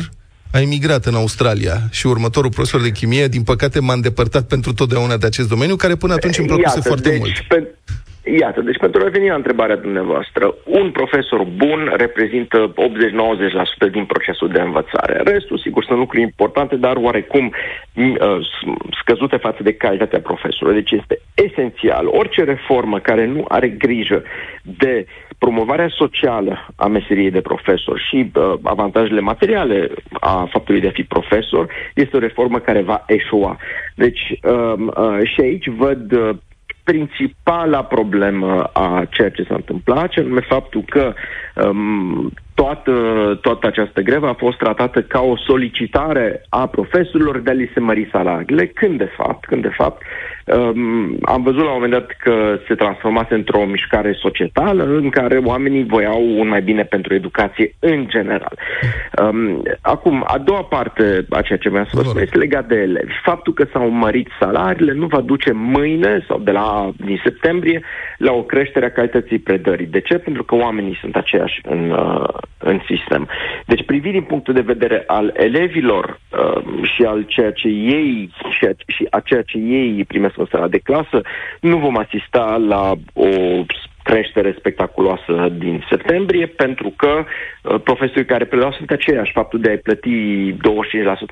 [0.52, 5.16] a emigrat în Australia și următorul profesor de chimie, din păcate, m-a îndepărtat pentru totdeauna
[5.16, 7.40] de acest domeniu, care până atunci îmi plăcuse Iată, foarte deci, mult.
[7.48, 7.74] Pe,
[8.24, 12.74] Iată, deci pentru a reveni la întrebarea dumneavoastră, un profesor bun reprezintă
[13.88, 15.22] 80-90% din procesul de învățare.
[15.24, 17.52] Restul, sigur, sunt lucruri importante, dar oarecum
[17.94, 18.16] uh,
[19.00, 20.82] scăzute față de calitatea profesorului.
[20.82, 24.22] Deci este esențial orice reformă care nu are grijă
[24.62, 25.06] de
[25.38, 31.02] promovarea socială a meseriei de profesor și uh, avantajele materiale a faptului de a fi
[31.02, 33.56] profesor este o reformă care va eșua.
[33.94, 36.36] Deci uh, uh, și aici văd uh,
[36.84, 41.14] principala problemă a ceea ce s-a întâmplat, ce anume faptul că
[41.64, 42.92] um, toată,
[43.42, 47.80] toată această grevă a fost tratată ca o solicitare a profesorilor de a li se
[47.80, 50.02] mări salariile, când de fapt, când de fapt
[50.44, 55.36] um, am văzut la un moment dat că se transformase într-o mișcare societală în care
[55.36, 58.58] oamenii voiau un mai bine pentru educație în general.
[59.22, 63.12] Um, acum, a doua parte a ceea ce mi-a spus este legat de elevi.
[63.22, 67.82] Faptul că s-au mărit salariile nu va duce mâine sau de la din septembrie
[68.18, 69.86] la o creștere a calității predării.
[69.86, 70.18] De ce?
[70.18, 73.28] Pentru că oamenii sunt aceiași în, uh, în sistem.
[73.66, 78.64] Deci privind din punctul de vedere al elevilor uh, și al ceea ce ei și
[78.64, 81.20] a, și a ceea ce ei primesc în sala de clasă,
[81.60, 83.28] nu vom asista la o
[84.02, 89.32] creștere spectaculoasă din septembrie, pentru că uh, profesorii care predau sunt aceiași.
[89.32, 90.56] Faptul de a-i plăti 25%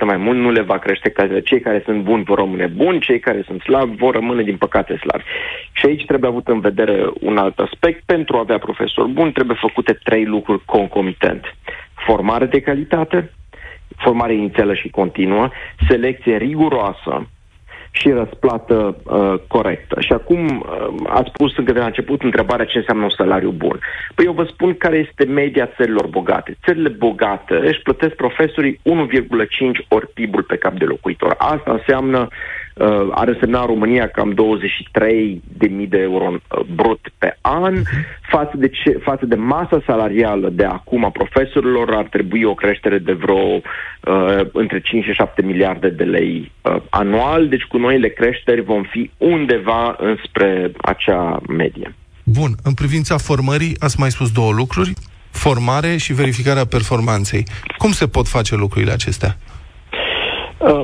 [0.05, 1.43] mai mult nu le va crește calitatea.
[1.43, 4.97] Cei care sunt buni vor rămâne buni, cei care sunt slabi vor rămâne, din păcate,
[4.97, 5.25] slabi.
[5.73, 8.03] Și aici trebuie avut în vedere un alt aspect.
[8.07, 11.49] Pentru a avea profesori buni trebuie făcute trei lucruri concomitente.
[12.07, 13.33] formare de calitate,
[13.97, 15.51] formare inițială și continuă,
[15.89, 17.27] selecție riguroasă,
[17.99, 20.01] și răsplată uh, corectă.
[20.01, 23.79] Și acum uh, ați pus încă de la început întrebarea ce înseamnă un salariu bun.
[24.15, 26.57] Păi eu vă spun care este media țărilor bogate.
[26.65, 28.81] Țările bogate își plătesc profesorii 1,5
[29.89, 31.35] ori PIB-ul pe cap de locuitor.
[31.39, 32.58] Asta înseamnă uh,
[33.11, 37.83] ar însemna România cam 23 de mii de euro uh, brut pe an.
[38.31, 42.99] Față de, ce, față de masa salarială de acum a profesorilor ar trebui o creștere
[42.99, 43.61] de vreo uh,
[44.53, 47.49] între 5 și 7 miliarde de lei uh, anual.
[47.49, 51.95] Deci cu noile creșteri vom fi undeva înspre acea medie.
[52.25, 54.93] Bun, în privința formării ați mai spus două lucruri,
[55.31, 57.47] formare și verificarea performanței.
[57.79, 59.37] Cum se pot face lucrurile acestea?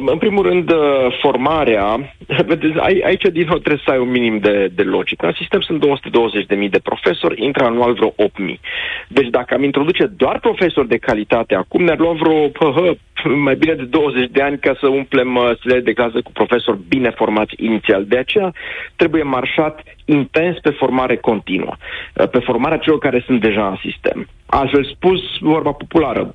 [0.06, 2.14] În primul rând, uh, formarea,
[2.46, 5.26] vedeți, aici din nou trebuie să ai un minim de, de logică.
[5.26, 8.60] În sistem sunt 220.000 de profesori, intră anual vreo 8.000.
[9.08, 12.94] Deci dacă am introduce doar profesori de calitate, acum ne-ar lua vreo pă, hă,
[13.28, 16.78] mai bine de 20 de ani ca să umplem uh, stilele de clasă cu profesori
[16.88, 18.04] bine formați inițial.
[18.04, 18.52] De aceea
[18.96, 21.77] trebuie marșat intens pe formare continuă,
[22.14, 24.29] uh, pe formarea celor care sunt deja în sistem.
[24.47, 26.33] Altfel spus, vorba populară,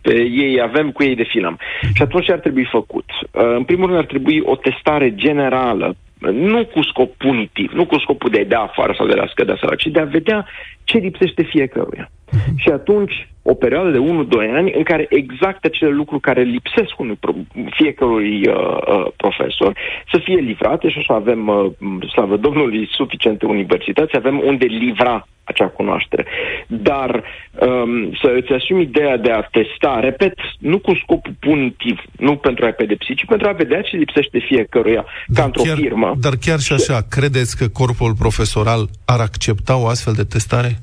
[0.00, 1.58] pe ei avem, cu ei defilăm.
[1.94, 3.04] Și atunci ar trebui făcut.
[3.10, 7.98] Uh, în primul rând ar trebui o testare generală nu cu scop punitiv, nu cu
[7.98, 10.46] scopul de a-i da afară sau de a scădea sărac, ci de a vedea
[10.84, 12.10] ce lipsește fiecăruia.
[12.30, 12.54] Uh-huh.
[12.56, 14.02] Și atunci, o perioadă de 1-2
[14.56, 17.34] ani în care exact acele lucruri care lipsesc unui pro-
[17.70, 19.76] fiecărui uh, uh, profesor
[20.12, 25.68] să fie livrate și așa avem, uh, slavă Domnului, suficiente universități, avem unde livra acea
[25.68, 26.26] cunoaștere.
[26.66, 32.36] Dar um, să îți asumi ideea de a testa, repet, nu cu scopul punitiv, nu
[32.36, 36.14] pentru a pedepsi, ci pentru a vedea ce lipsește fiecăruia, ca într-o chiar, firmă.
[36.20, 40.78] Dar chiar și așa, credeți că corpul profesoral ar accepta o astfel de testare?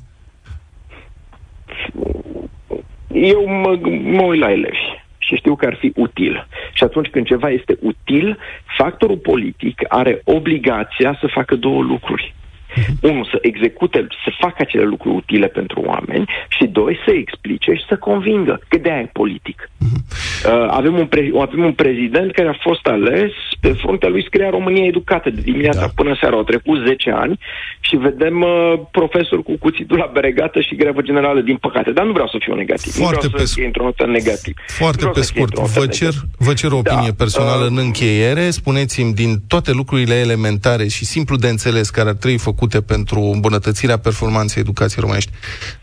[3.12, 4.78] Eu mă, mă uit la elevi
[5.18, 6.46] și știu că ar fi util.
[6.72, 8.38] Și atunci când ceva este util,
[8.76, 12.34] factorul politic are obligația să facă două lucruri.
[12.78, 13.10] Uh-huh.
[13.10, 17.84] Unu, să execute, să facă acele lucruri utile pentru oameni și doi, să explice și
[17.88, 19.70] să convingă că de-aia e politic.
[19.84, 19.98] Uh-huh.
[20.46, 24.50] Uh, avem, un pre- avem un prezident care a fost ales, pe fruntea lui scria
[24.50, 25.92] România educată de dimineața da.
[25.94, 26.36] până seara.
[26.36, 27.38] Au trecut 10 ani
[27.80, 31.90] și vedem uh, profesor cu cuțitul la beregată și grevă generală, din păcate.
[31.90, 32.92] Dar nu vreau să fiu negativ.
[32.92, 34.54] Foarte nu vreau pe să într-o notă negativ.
[34.66, 35.58] Foarte pe scurt.
[35.58, 37.22] Vă cer, vă cer o opinie da.
[37.24, 38.50] personală uh, în încheiere.
[38.50, 43.98] Spuneți-mi din toate lucrurile elementare și simplu de înțeles care ar trebui făcute pentru îmbunătățirea
[43.98, 45.32] performanței educației românești,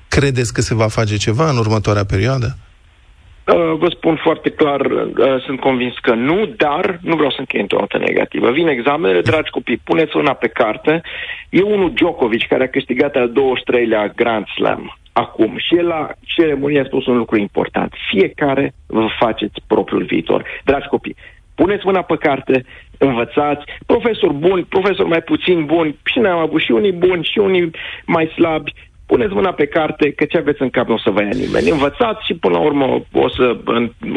[0.08, 2.48] credeți că se va face ceva în următoarea perioadă?
[2.56, 7.62] Uh, vă spun foarte clar, uh, sunt convins că nu, dar nu vreau să închei
[7.62, 8.52] într-o notă negativă.
[8.52, 11.02] Vin examenele, dragi copii, puneți una pe carte.
[11.50, 16.80] E unul Djokovic care a câștigat al 23-lea Grand Slam acum și el la ceremonie
[16.80, 17.94] a spus un lucru important.
[18.12, 20.44] Fiecare vă faceți propriul viitor.
[20.64, 21.16] Dragi copii,
[21.56, 22.66] puneți mâna pe carte,
[22.98, 27.38] învățați, profesori buni, profesori mai puțin buni, și noi am avut și unii buni și
[27.40, 27.72] unii
[28.06, 28.74] mai slabi,
[29.06, 31.70] puneți mâna pe carte că ce aveți în cap nu o să vă ia nimeni.
[31.70, 33.58] Învățați și până la urmă o să,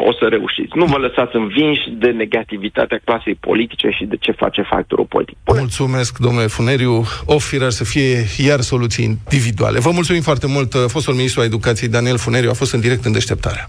[0.09, 0.73] o să reușiți.
[0.75, 5.37] Nu vă lăsați învinși de negativitatea clasei politice și de ce face factorul politic.
[5.45, 5.63] Puneți.
[5.63, 7.05] Mulțumesc, domnule Funeriu.
[7.27, 8.17] O firar să fie
[8.49, 9.79] iar soluții individuale.
[9.79, 10.75] Vă mulțumim foarte mult.
[10.87, 13.65] Fostul ministru al educației Daniel Funeriu a fost în direct în deșteptarea.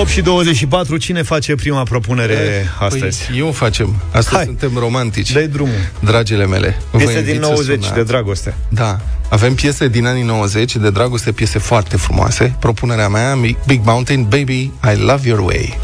[0.00, 3.24] 8 și 24, cine face prima propunere păi, astăzi?
[3.26, 3.96] Păi eu facem.
[4.06, 4.44] Astăzi Hai.
[4.44, 5.32] suntem romantici.
[5.32, 5.90] Dai drumul.
[6.00, 6.76] Dragile mele.
[6.96, 8.54] Piese din 90 de dragoste.
[8.68, 9.00] Da.
[9.28, 12.56] Avem piese din anii 90 de dragoste, piese foarte frumoase.
[12.60, 15.78] Propunerea mea, Big Mountain, Baby, I Love Your Way.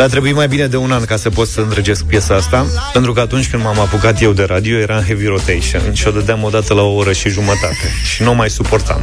[0.00, 3.12] Mi-a trebuit mai bine de un an ca să pot să îndrăgesc piesa asta, pentru
[3.12, 6.42] că atunci când m-am apucat eu de radio era în heavy rotation și o dădeam
[6.42, 9.00] odată la o oră și jumătate și nu mai suportam.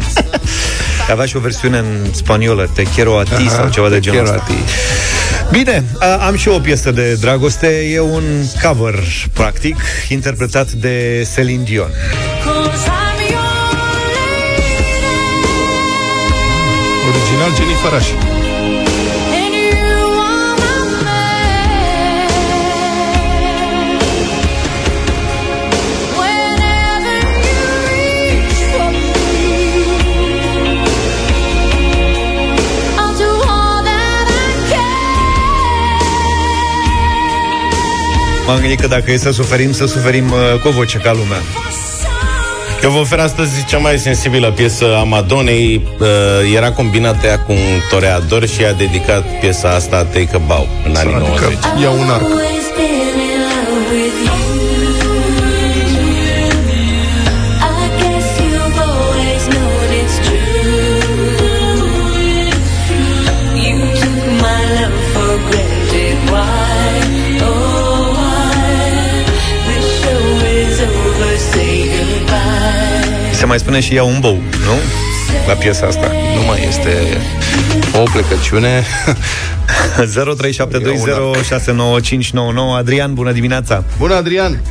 [1.12, 4.22] Avea și o versiune în spaniolă, Te quiero a ti Aha, sau ceva de genul
[4.22, 4.48] ăsta.
[5.52, 5.84] Bine,
[6.28, 8.24] am și o piesă de dragoste, e un
[8.64, 9.78] cover, practic,
[10.10, 11.92] interpretat de Celine Dion.
[17.10, 18.37] Original Jennifer Rush.
[38.48, 41.42] M-am gândit că dacă e să suferim, să suferim uh, cu o voce ca lumea.
[42.84, 45.88] Eu vă ofer astăzi cea mai sensibilă piesă a Madonei.
[46.00, 46.08] Uh,
[46.56, 50.96] era combinată ea cu un toreador și a dedicat piesa asta Take a Bow în
[50.96, 51.44] anii 90.
[51.44, 52.26] Adică ia un arc.
[73.48, 74.76] Mai spune și ea un bou, nu?
[75.48, 76.12] La piesa asta.
[76.36, 77.18] Nu mai este
[77.94, 78.84] o plecăciune.
[80.06, 80.10] 0372069599
[82.78, 83.84] Adrian, bună dimineața!
[83.98, 84.62] Bună, Adrian!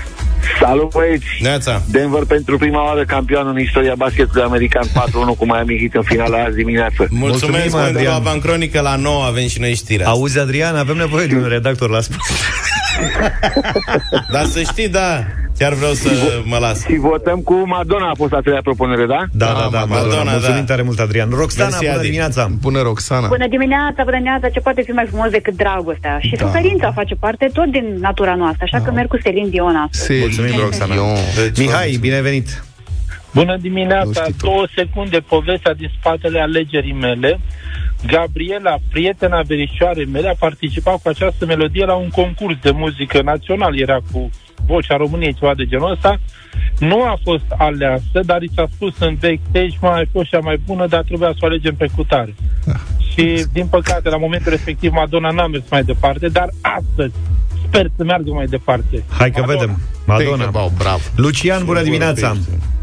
[0.61, 1.25] Salut, băieți!
[1.41, 1.83] Neața.
[1.91, 4.91] Denver pentru prima oară campion în istoria basketului american 4-1
[5.39, 6.95] cu Miami Heat în finala azi dimineață.
[6.97, 8.13] Mulțumesc, Mulțumim, Mulțumim Adrian.
[8.13, 10.07] la Bancronică la 9 avem și noi știrea.
[10.09, 12.21] Auzi, Adrian, avem nevoie de un redactor la sport.
[14.33, 15.25] Dar să știi, da,
[15.59, 16.09] chiar vreau să
[16.45, 16.85] mă las.
[16.85, 19.25] Și votăm cu Madonna, a fost a treia propunere, da?
[19.33, 20.65] Da, da, da, Madonna, Madonna, Mulțumim da.
[20.65, 21.29] tare mult, Adrian.
[21.31, 22.05] Roxana, Mersi, bună Adi.
[22.07, 22.49] dimineața!
[22.61, 23.27] Bună, Roxana!
[23.27, 26.19] Bună dimineața, bună dimineața, ce poate fi mai frumos decât dragostea?
[26.21, 26.47] Și Da.
[26.47, 30.19] suferința face parte tot din natura noastră, așa că merg cu Selin Dion astăzi.
[30.21, 30.95] Mulțumim, Roxana.
[31.37, 32.65] Deci, Mihai, binevenit!
[33.35, 34.47] Bună Nu dimineața, știi tu.
[34.47, 37.41] două secunde povestea din spatele alegerii mele.
[38.07, 43.79] Gabriela, prietena verișoarei mele, a participat cu această melodie la un concurs de muzică național.
[43.79, 44.31] Era cu
[44.67, 46.19] Vocea României, ceva de genul ăsta.
[46.79, 50.61] Nu a fost aleasă, dar i s-a spus în backstage, mai ai fost cea mai
[50.67, 52.35] bună, dar trebuia să o alegem pe cutare.
[53.13, 57.15] Și, din păcate, la momentul respectiv, Madonna n-a mers mai departe, dar astăzi
[57.67, 59.05] sper să meargă mai departe.
[59.19, 59.61] Hai că Madonna.
[59.61, 59.79] vedem.
[60.07, 60.51] Take a Madonna.
[60.51, 61.03] bow, bravo!
[61.17, 62.29] Lucian, bună dimineața!
[62.29, 62.76] Bună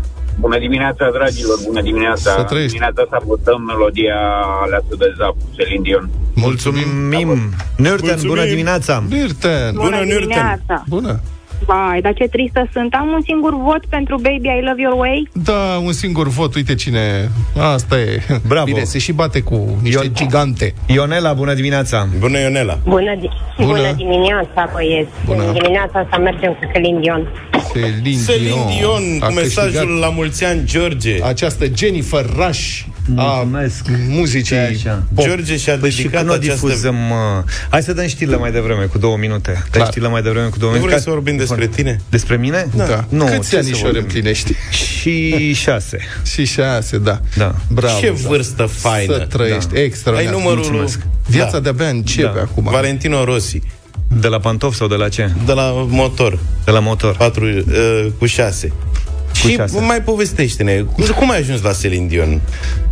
[0.59, 2.31] dimineața, dragilor, bună dimineața.
[2.31, 2.71] Să trăiești.
[2.71, 4.15] Dimineața asta votăm melodia
[4.63, 6.09] aleasă de Zap, Celine Dion.
[6.33, 6.89] Mulțumim!
[7.09, 7.29] Mim,
[7.77, 8.27] Nürten, Mulțumim.
[8.27, 9.03] bună dimineața!
[9.09, 9.73] Nirten!
[9.75, 10.19] Bună, Nürten.
[10.19, 10.83] dimineața!
[10.87, 11.19] Bună!
[11.65, 12.93] Vai, dar ce tristă sunt.
[12.93, 15.29] Am un singur vot pentru Baby I Love Your Way.
[15.33, 17.29] Da, un singur vot, uite cine...
[17.73, 18.21] Asta e.
[18.47, 18.65] Bravo.
[18.65, 20.73] Bine, se și bate cu niște Eu- gigante.
[20.87, 22.07] Ionela, bună dimineața!
[22.19, 22.77] Bună, Ionela.
[22.83, 23.67] Bună, di- Bună.
[23.67, 23.93] bună.
[23.97, 25.09] dimineața, băieți.
[25.25, 25.43] Bună.
[25.47, 27.27] În dimineața asta mergem cu Celine Dion.
[27.73, 31.23] Celine, Celine Dion, a cu mesajul câștigat la mulți ani, George.
[31.23, 32.79] Această Jennifer Rush
[33.15, 33.85] a Mulțumesc.
[34.07, 35.03] muzicii Așa.
[35.13, 35.25] pop.
[35.25, 36.65] George și-a Păi și dedicat când o această...
[36.67, 36.95] difuzăm...
[37.09, 37.43] Uh...
[37.69, 39.51] Hai să dăm știrile mai devreme, cu două minute.
[39.51, 39.87] Dăm Clar.
[39.87, 40.93] știrile mai devreme cu două Nu minute.
[40.95, 41.99] vrei să vorbim despre tine?
[42.09, 42.67] Despre mine?
[42.75, 43.05] Da.
[43.09, 44.01] Nu, Câți ce să anișori vorbim?
[44.01, 44.53] împlinești?
[44.71, 45.97] Și șase.
[46.25, 47.19] Și șase, da.
[47.37, 47.55] Da.
[47.69, 47.99] Bravo.
[47.99, 48.27] Ce da.
[48.27, 49.13] vârstă faină.
[49.17, 49.79] Să trăiești, Da.
[49.81, 50.33] extraordinar.
[50.33, 50.95] Ai numărul Mulțumesc.
[51.03, 51.59] lui- Viața Da.
[51.59, 52.41] de-abia începe Da.
[52.41, 52.63] acum.
[52.71, 53.61] Valentino Rossi,
[54.19, 55.31] De la pantof sau de la ce?
[55.45, 57.15] de la motor, De la motor.
[57.15, 58.71] 4 uh, cu 6.
[59.33, 59.79] Și șase.
[59.79, 62.41] mai povestește-ne, cum, cum ai ajuns la Celine Dion?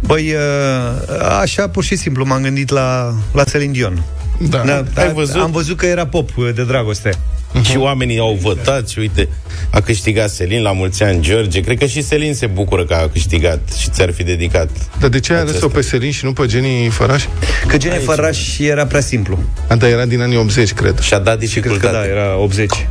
[0.07, 4.03] Păi, uh, așa, pur și simplu, m-am gândit la, la Celine Dion.
[4.49, 4.57] Da.
[4.57, 5.41] Da, Ai văzut?
[5.41, 7.09] Am văzut că era pop uh, de dragoste.
[7.09, 7.69] Uh-huh.
[7.69, 9.27] Și oamenii au votat și uite,
[9.69, 11.59] a câștigat Celine la mulți ani, George.
[11.61, 14.69] Cred că și Celine se bucură că a câștigat și ți-ar fi dedicat.
[14.99, 15.73] Dar de ce ai ales-o Acesta.
[15.75, 17.23] pe Selin și nu pe Jenny Faraș?
[17.67, 19.39] Că Jennifer Rush era prea simplu.
[19.67, 20.99] A, dar era din anii 80, cred.
[20.99, 21.91] Și a dat Cred că dificultate.
[21.93, 22.87] da, era 80.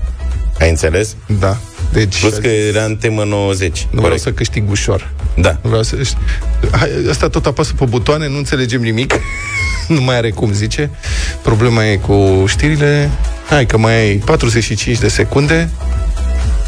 [0.61, 1.17] Ai înțeles?
[1.39, 1.59] Da.
[1.93, 3.79] Deci, Plus că era în temă 90.
[3.81, 4.23] nu vreau Corect.
[4.23, 5.11] să câștig ușor.
[5.37, 5.51] Da.
[5.63, 5.97] Nu Vreau să...
[6.71, 9.15] Hai, asta tot apasă pe butoane, nu înțelegem nimic.
[9.89, 10.91] nu mai are cum zice.
[11.43, 13.11] Problema e cu știrile.
[13.49, 15.71] Hai că mai ai 45 de secunde.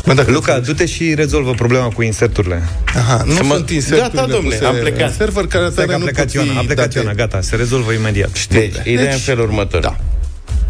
[0.05, 2.63] Mă, dacă Luca, du-te și rezolvă problema cu inserturile.
[2.97, 5.09] Aha, nu Să mă- sunt inserturile Gata, domnule, puse am plecat.
[5.09, 6.99] în server care Stai că tare a nu plecat pot Ioana, fi a plecat date.
[6.99, 8.47] Ioana, gata, se rezolvă imediat.
[8.49, 9.81] Deci, ideea Deci- în felul următor.
[9.81, 9.97] Da.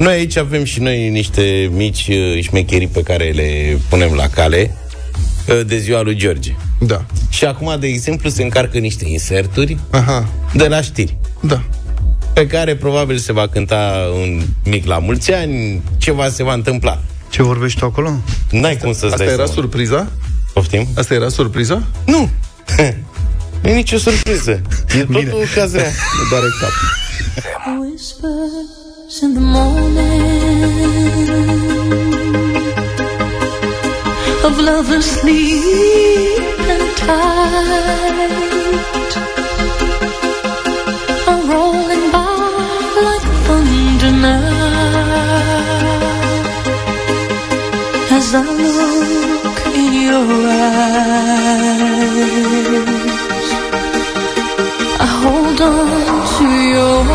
[0.03, 4.77] Noi aici avem și noi niște mici uh, șmecherii pe care le punem la cale
[5.49, 6.55] uh, de ziua lui George.
[6.81, 7.05] Da.
[7.29, 11.63] Și acum, de exemplu, se încarcă niște inserturi Aha, de la știri, da.
[12.33, 17.01] pe care probabil se va cânta un mic la mulți ani, ceva se va întâmpla.
[17.29, 18.11] Ce vorbești tu acolo?
[18.51, 19.53] N-ai cum să-ți Asta dai era seama.
[19.53, 20.11] surpriza?
[20.53, 20.87] Poftim?
[20.95, 21.83] Asta era surpriza?
[22.07, 22.31] Nu!
[23.63, 24.63] nu e nicio surpriză.
[24.99, 25.91] E totul cazrea.
[26.23, 26.71] Nu doare cap.
[29.21, 30.23] In the morning
[34.43, 36.41] of lovers sleep
[36.73, 38.33] and tight
[41.29, 42.21] are rolling by
[43.07, 44.49] like thunder now
[48.17, 50.89] as I look in your eyes.
[54.99, 55.89] I hold on
[56.39, 57.12] to your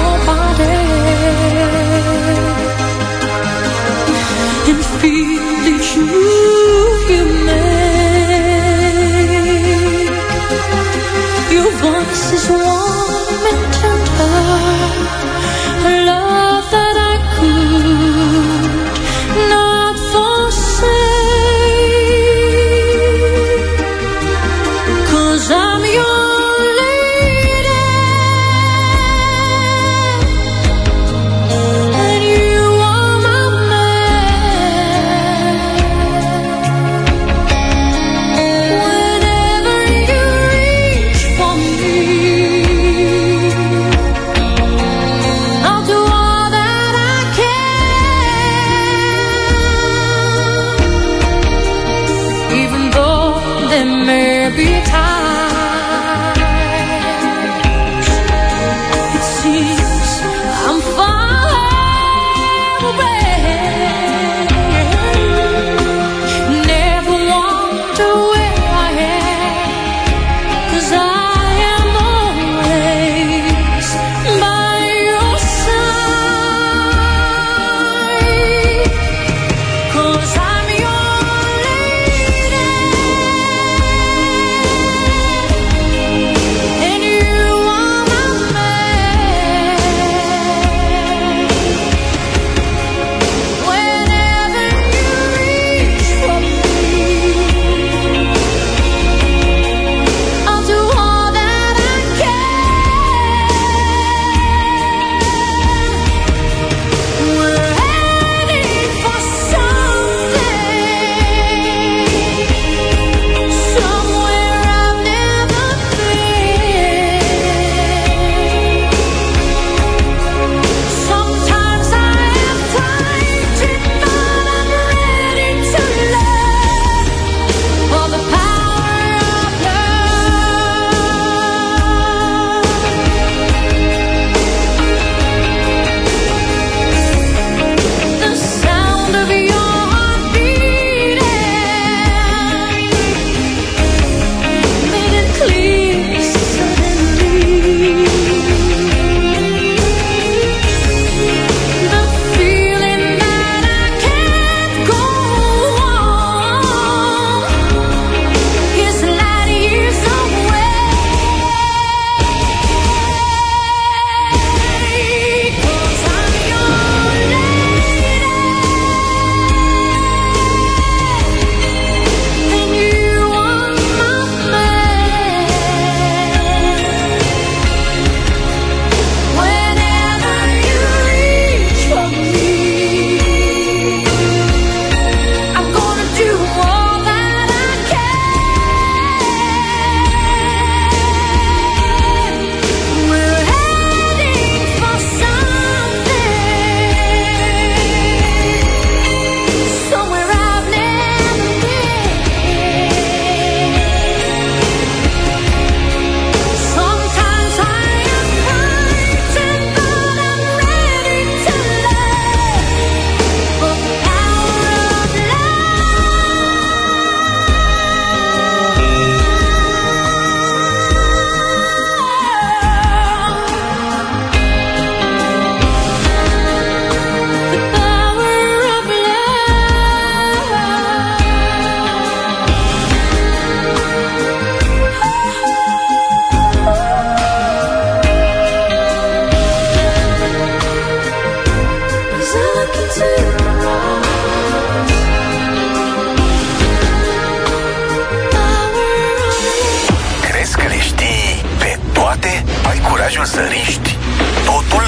[253.27, 253.97] Ai curajul să riști
[254.45, 254.83] totul?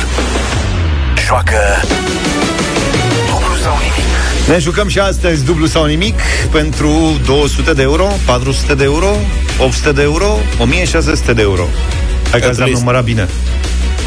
[1.27, 1.57] Joacă
[3.27, 4.05] dublu sau nimic.
[4.47, 6.19] Ne jucăm și astăzi dublu sau nimic
[6.51, 9.15] pentru 200 de euro, 400 de euro,
[9.59, 11.63] 800 de euro, 1600 de euro.
[12.31, 12.79] Hai că azi am Calculist.
[12.79, 13.27] numărat bine.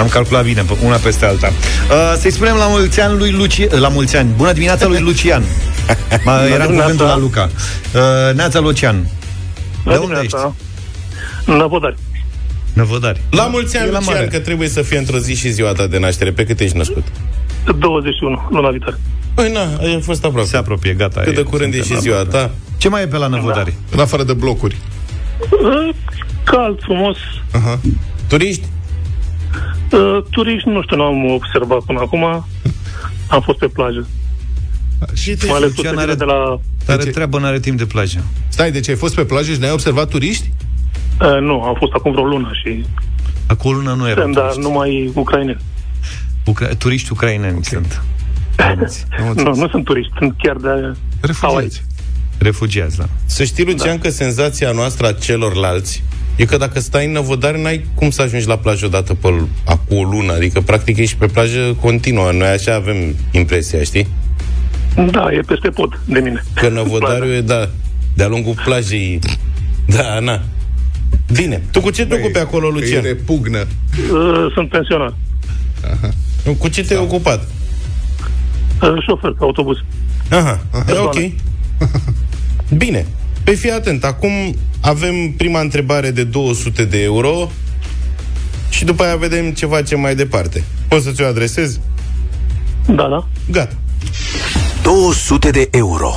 [0.01, 1.47] Am calculat bine, pe- una peste alta.
[1.91, 3.69] Uh, să-i spunem la mulți ani lui Luci...
[3.71, 4.29] La mulți ani.
[4.37, 5.43] Bună dimineața lui Lucian.
[6.25, 6.75] Ma, era dimineața.
[6.81, 7.51] cuvântul la Luca.
[7.95, 9.07] Uh, Neața Lucian.
[9.85, 10.37] De unde ești?
[11.45, 11.97] Năvodari.
[12.73, 13.21] Năvodari.
[13.31, 14.29] La mulți ani, E la Lucian, mare.
[14.29, 16.31] că trebuie să fie într-o zi și ziua ta de naștere.
[16.33, 17.05] Pe cât ești născut?
[17.79, 18.97] 21, luna viitoare.
[19.35, 20.49] Păi na, ai fost aproape.
[20.49, 21.21] Se apropie, gata.
[21.21, 22.51] Cât de curând e și ziua ta.
[22.77, 23.75] Ce mai e pe la Năvodari?
[23.91, 24.77] În afară de blocuri.
[25.51, 25.95] Uh,
[26.45, 27.17] Cald, frumos.
[27.53, 27.81] Aha.
[28.29, 28.65] Turiști?
[29.93, 32.47] Uh, Turiști, nu știu, nu am observat până acum.
[33.29, 34.07] Am fost pe plajă.
[35.15, 36.61] Și Mai ales cu Lucian secele are- de la...
[36.95, 38.25] Are treabă, n-are timp de plajă.
[38.49, 40.53] Stai, deci ai fost pe plajă și n-ai observat turiști?
[41.23, 42.85] Uh, nu, am fost acum vreo lună și...
[43.47, 44.61] Acum o lună nu erau Dar turiști.
[44.61, 45.61] numai ucraineni.
[46.45, 47.63] Ucra- turiști ucraineni okay.
[47.63, 48.03] sunt.
[49.45, 50.97] Nu, nu sunt turiști, sunt chiar de...
[51.21, 51.85] Refugiați.
[52.39, 53.05] Refugiați, da.
[53.25, 56.03] Să știi, Lucian, că senzația noastră a celorlalți
[56.37, 59.29] e că dacă stai în năvodare, n-ai cum să ajungi la plajă odată pe
[59.65, 60.33] acum o lună.
[60.33, 62.31] Adică, practic, ești pe plajă continuă.
[62.33, 62.97] Noi așa avem
[63.31, 64.09] impresia, știi?
[65.11, 66.43] Da, e peste pot de mine.
[66.55, 67.69] Că năvodariul e, da,
[68.15, 69.19] de-a lungul plajei.
[69.87, 70.43] Da, na.
[71.33, 71.63] Bine.
[71.71, 73.05] Tu cu ce te ocupi acolo, Lucian?
[73.05, 73.59] E repugnă.
[73.59, 75.15] Uh, sunt pensionar.
[76.45, 77.49] Nu, Cu ce te-ai ocupat?
[78.83, 79.77] Uh, șofer pe autobuz.
[80.31, 81.17] Aha, e ok.
[82.77, 83.07] Bine.
[83.45, 84.31] Pe fii atent, acum
[84.81, 87.51] avem prima întrebare de 200 de euro
[88.71, 90.65] și după aia vedem ce facem mai departe.
[90.89, 91.81] Poți să ți-o adresezi?
[92.87, 93.27] Da, da.
[93.51, 93.75] Gata.
[94.83, 96.13] 200 de euro.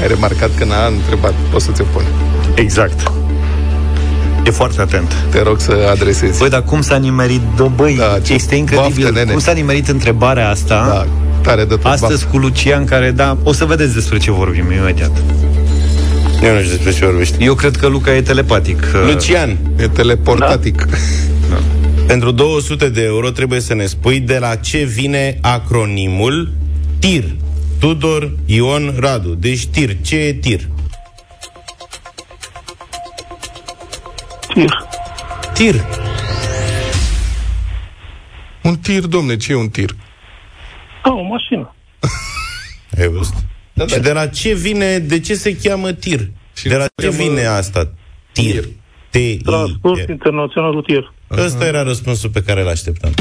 [0.00, 2.04] Ai remarcat că n-a întrebat, poți să ți-o pun.
[2.54, 3.12] Exact.
[4.46, 5.14] E foarte atent.
[5.30, 6.38] Te rog să adresezi.
[6.38, 7.40] Băi, dar cum s-a nimerit?
[7.56, 9.02] Dă, băi, Da, ce este incredibil.
[9.04, 9.30] baftă, nene.
[9.30, 10.86] cum s-a nimerit întrebarea asta?
[10.88, 11.06] Da,
[11.40, 11.84] tare de tot.
[11.84, 12.26] Astăzi baftă.
[12.30, 15.10] cu Lucian, care, da, o să vedeți despre ce vorbim imediat.
[16.42, 17.44] Eu nu știu despre ce vorbești.
[17.44, 18.86] Eu cred că Luca e telepatic.
[19.06, 20.86] Lucian, E teleportatic.
[21.50, 21.56] Da.
[22.06, 26.52] pentru 200 de euro trebuie să ne spui de la ce vine acronimul
[26.98, 27.24] TIR.
[27.78, 29.34] Tudor Ion Radu.
[29.40, 29.96] Deci TIR.
[30.02, 30.68] Ce e TIR?
[34.56, 34.72] Tir.
[35.54, 35.84] TIR.
[38.62, 39.90] Un tir, domne, ce e un tir?
[41.04, 41.74] Da, o mașină.
[42.98, 43.34] Ai văzut?
[43.72, 46.30] Da, Și de la ce vine, de ce se cheamă TIR?
[46.54, 47.92] Și de la ce cheamă- vine asta?
[48.32, 48.64] TIR.
[49.10, 51.12] t Transport i internațional rutier.
[51.30, 53.12] Ăsta era răspunsul pe care l-așteptam.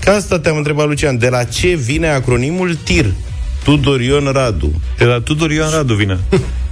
[0.00, 1.18] Ca asta te-am întrebat, Lucian.
[1.18, 3.06] De la ce vine acronimul TIR?
[3.64, 4.70] Tudor Ion Radu.
[4.98, 6.18] De la Tudor Ioan Radu vine.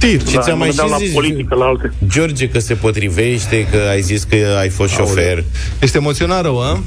[0.00, 0.20] Tir.
[0.26, 1.92] Și Da, ți-am mă mai gândeam și la zis, politică, la alte.
[2.06, 5.44] George, că se potrivește, că ai zis că ai fost șofer.
[5.78, 6.82] Ești emoționat rău, a?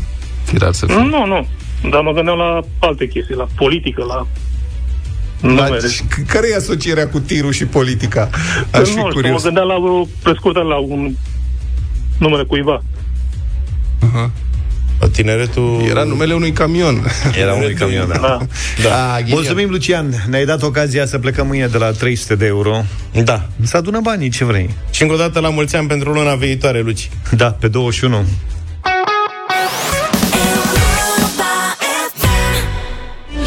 [0.46, 0.96] Tirar să fie.
[0.96, 1.48] Nu, nu.
[1.90, 4.28] Dar mă gândeam la alte chestii, la politică, la
[5.42, 5.88] Dar numere.
[5.88, 8.30] și c- care e asocierea cu tirul și politica?
[8.72, 9.44] Aș nu fi știu, mă curios.
[9.44, 11.12] gândeam la o prescurtare la un
[12.18, 12.84] numele cuiva.
[15.12, 15.86] Tineretul...
[15.90, 17.06] Era numele unui camion.
[17.42, 18.18] Era unui camion, da.
[18.18, 18.40] Da.
[18.84, 19.40] Da, ghinion.
[19.40, 20.24] Mulțumim, Lucian.
[20.30, 22.86] Ne-ai dat ocazia să plecăm mâine de la 300 de euro.
[23.24, 23.48] Da.
[23.64, 24.70] Să adună banii, ce vrei.
[24.92, 27.10] Și încă o dată la mulți ani pentru luna viitoare, Luci.
[27.32, 28.26] Da, pe 21.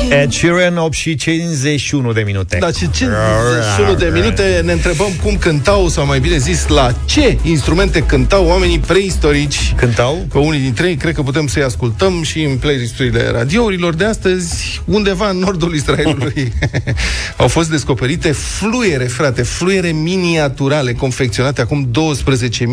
[0.08, 2.56] Ed Sheeran, 8 și 51 de minute.
[2.60, 7.38] Da, și 51 de minute ne întrebăm cum cântau, sau mai bine zis, la ce
[7.42, 9.74] instrumente cântau oamenii preistorici.
[9.76, 10.26] Cântau?
[10.32, 14.82] Pe unii dintre ei cred că putem să-i ascultăm și în playlisturile radiourilor de astăzi,
[14.84, 16.52] undeva în nordul Israelului.
[17.36, 21.90] Au fost descoperite fluiere, frate, fluiere miniaturale confecționate acum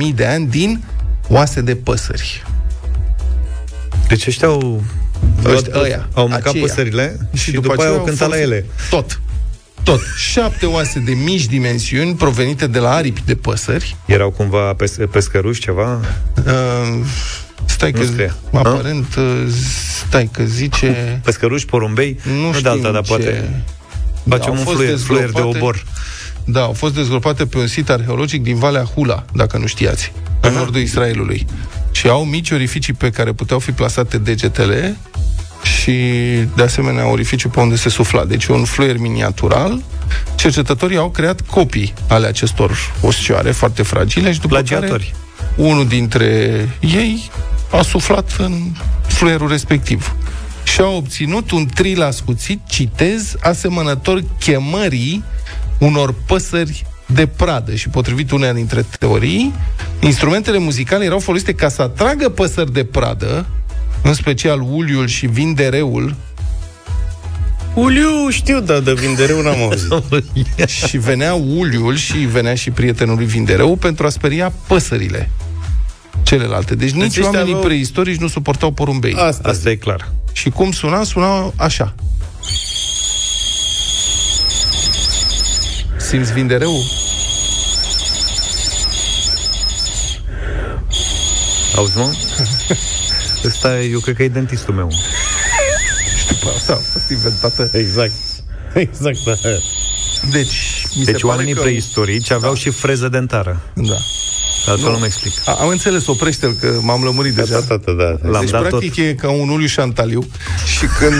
[0.09, 0.83] 12.000 de ani din
[1.27, 2.43] oase de păsări.
[4.07, 4.83] Deci ăștia au...
[5.45, 6.65] Ăștia- ăia, au mâncat aceia.
[6.65, 8.65] păsările și, după, aceea aia au au cântat la fost ele.
[8.89, 9.21] Tot.
[9.83, 10.01] Tot.
[10.17, 13.95] Șapte oase de mici dimensiuni provenite de la aripi de păsări.
[14.05, 15.99] Erau cumva pes- pescăruși ceva?
[16.45, 16.99] Uh,
[17.65, 18.33] stai Nu că, scrie.
[18.53, 19.23] aparent, uh,
[20.07, 21.21] stai că zice...
[21.23, 22.19] Pescăruși, porumbei?
[22.23, 23.63] Nu nu de știm alta, dar ce- poate
[24.23, 25.57] Da, facem au un fost fluier, fluier de dezgropate.
[25.57, 25.85] obor.
[26.45, 30.11] Da, au fost dezgropate pe un sit arheologic din Valea Hula, dacă nu știați,
[30.41, 31.45] în nordul Israelului.
[31.91, 34.97] Și au mici orificii pe care puteau fi plasate degetele
[35.63, 35.91] și,
[36.55, 38.25] de asemenea, orificiu pe unde se sufla.
[38.25, 39.81] Deci un fluier miniatural.
[40.35, 44.89] Cercetătorii au creat copii ale acestor oscioare foarte fragile și după Plagiatori.
[44.89, 45.23] care
[45.55, 46.25] unul dintre
[46.79, 47.29] ei
[47.71, 48.71] a suflat în
[49.07, 50.15] fluierul respectiv.
[50.63, 55.23] Și a obținut un tril ascuțit, citez, asemănător chemării
[55.77, 59.53] unor păsări de pradă și potrivit uneia dintre teorii,
[59.99, 63.45] instrumentele muzicale erau folosite ca să atragă păsări de pradă,
[64.03, 66.15] în special uliul și vindereul,
[67.73, 69.93] Uliu, știu, dar de vindereu n-am auzit.
[70.87, 75.29] și venea uliul și venea și prietenul lui vindereu pentru a speria păsările
[76.23, 76.75] celelalte.
[76.75, 79.13] Deci nici ăștia oamenii aveau- preistorici nu suportau porumbei.
[79.13, 80.11] Asta, Asta e clar.
[80.31, 81.03] Și cum suna?
[81.03, 81.95] Suna așa.
[85.97, 86.73] Simți vindereu?
[91.75, 92.11] Auzi, mă?
[93.45, 94.91] Ăsta, eu cred că e dentistul meu.
[96.17, 97.69] Știu, pe asta a fost inventată.
[97.71, 98.11] Exact.
[98.73, 99.33] Exact, da.
[100.31, 101.71] Deci, mi Deci se oamenii pare că...
[101.71, 103.59] preistorici aveau și freză dentară.
[103.73, 103.95] Da.
[104.67, 104.91] Altfel Nu.
[104.91, 105.33] nu-mi explic.
[105.45, 107.59] A, am înțeles, oprește-l, că m-am lămurit deja.
[107.59, 108.29] Da, da, da.
[108.29, 109.03] L-am deci, dat practic, tot.
[109.05, 110.25] e ca un uliu șantaliu
[110.77, 111.13] și când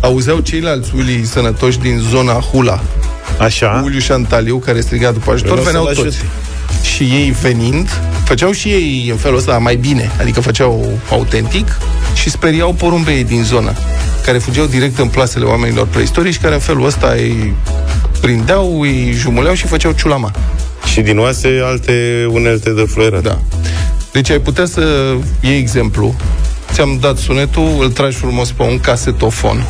[0.00, 2.82] auzeau ceilalți ulii sănătoși din zona Hula,
[3.38, 3.80] Așa.
[3.84, 6.16] uliu șantaliu care striga după ajutor, Vreau veneau să-l toți.
[6.86, 7.04] Ajute.
[7.04, 7.88] Și ei venind,
[8.24, 11.78] făceau și ei în felul ăsta mai bine, adică făceau autentic
[12.14, 13.72] și speriau porumbeii din zonă,
[14.24, 17.54] care fugeau direct în plasele oamenilor preistorici, care în felul ăsta îi
[18.20, 20.30] prindeau, îi jumuleau și făceau ciulama.
[20.92, 23.22] Și din oase alte unelte de fluierat.
[23.22, 23.38] Da.
[24.12, 26.14] Deci ai putea să iei exemplu,
[26.72, 29.66] ți-am dat sunetul, îl tragi frumos pe un casetofon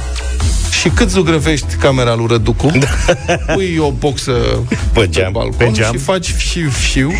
[0.86, 2.70] și și cât zugrăvești camera lui Răducu,
[3.54, 4.32] pui o boxă
[4.92, 5.92] pe, geam, balcon pe geam.
[5.92, 7.12] și faci fiu fiu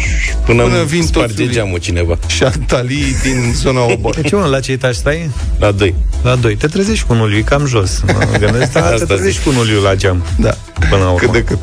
[0.47, 2.19] Până, până până vin sparge toți geamul cineva.
[2.27, 4.15] șantalii din zona Obor.
[4.15, 5.31] Deci, mă, la ce etaj stai?
[5.59, 5.95] La 2.
[6.23, 6.57] La 2.
[6.57, 8.01] Te trezești cu unul lui cam jos.
[8.07, 9.43] Mă gândesc, da, te Asta trezești zic.
[9.43, 10.23] cu unul lui la geam.
[10.39, 10.55] Da.
[10.91, 11.19] Până la urmă.
[11.19, 11.59] Cât de cât.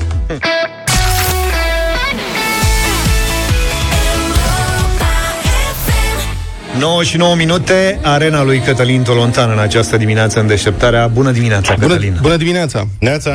[6.79, 11.07] 9 și 9 minute, arena lui Cătălin Tolontan în această dimineață în deșteptarea.
[11.07, 12.13] Bună dimineața, Bună, Cătălin!
[12.21, 12.79] bună dimineața!
[12.99, 13.31] Neața.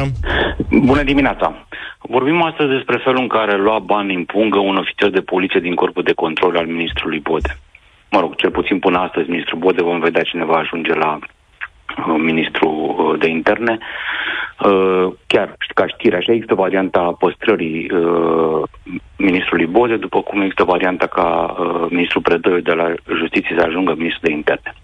[0.70, 1.66] Bună dimineața!
[2.00, 5.74] Vorbim astăzi despre felul în care lua bani în pungă un ofițer de poliție din
[5.74, 7.58] corpul de control al ministrului Bode.
[8.10, 11.37] Mă rog, cel puțin până astăzi ministrul Bode vom vedea cine va ajunge la uh,
[12.18, 13.78] ministrul uh, de interne.
[14.64, 18.62] Uh, chiar ca știre, așa există varianta păstrării uh,
[19.16, 23.94] ministrului Bode, după cum există varianta ca uh, ministrul Predăiu de la Justiție să ajungă
[23.96, 24.74] ministrul de interne.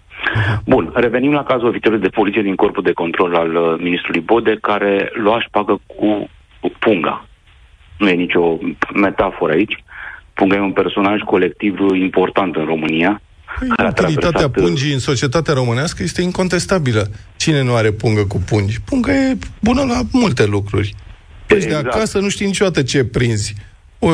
[0.65, 4.57] Bun, revenim la cazul ofițerului de poliție din corpul de control al uh, ministrului Bode,
[4.61, 6.29] care lua șpagă cu
[6.79, 7.25] punga.
[7.97, 8.57] Nu e nicio
[8.93, 9.83] metaforă aici.
[10.33, 13.21] Punga e un personaj colectiv important în România.
[13.59, 17.11] Care a Utilitatea traversat, uh, pungii în societatea românească este incontestabilă.
[17.35, 18.81] Cine nu are pungă cu pungi?
[18.81, 20.95] Punga e bună la multe lucruri.
[21.47, 21.85] Deci de Exact.
[21.85, 23.55] acasă nu știi niciodată ce prinzi.
[23.99, 24.11] O,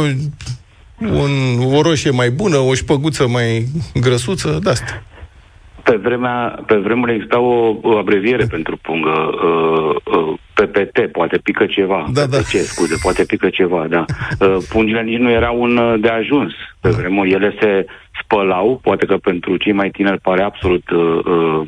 [0.97, 5.03] un, o roșie mai bună, o șpăguță mai grăsuță, de asta.
[5.83, 11.65] Pe, vremea, pe vremuri exista o, o abreviere pentru pungă, uh, uh, PPT, poate pică
[11.65, 12.05] ceva.
[12.13, 12.37] Da, da.
[12.37, 14.05] PPC, scuze, poate pică ceva, da.
[14.39, 16.53] Uh, pungile nici nu erau un uh, de ajuns.
[16.79, 17.85] Pe vremuri ele se
[18.23, 21.67] spălau, poate că pentru cei mai tineri pare absolut uh, uh,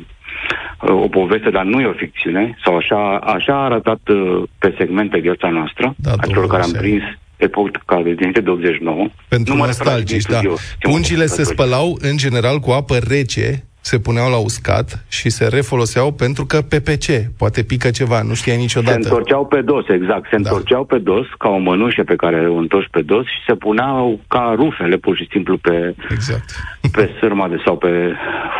[1.04, 5.18] o poveste, dar nu e o ficțiune, sau așa, așa a arătat uh, pe segmente
[5.18, 6.86] viața noastră, Da, a celor domnul care am Ruseanu.
[6.86, 7.02] prins
[7.36, 9.06] epoca de dinainte de 89.
[9.28, 10.36] Pentru nu mă refer la cei nostalgici, din da.
[10.36, 10.56] studio.
[10.78, 14.36] Ce mă Pungile se refer la spălau în general cu apă rece, se puneau la
[14.48, 17.06] uscat și se refoloseau pentru că PPC,
[17.38, 18.96] poate pică ceva, nu știai Se niciodată.
[19.02, 20.24] întorceau pe dos, exact.
[20.30, 20.36] Se Da.
[20.50, 24.20] întorceau pe dos, ca o mănușă pe care o întorci pe dos și se puneau
[24.28, 26.44] ca rufele, pur și simplu, pe, Exact.
[26.92, 28.12] pe sârma de, sau pe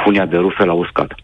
[0.04, 1.14] funia de rufe la uscat.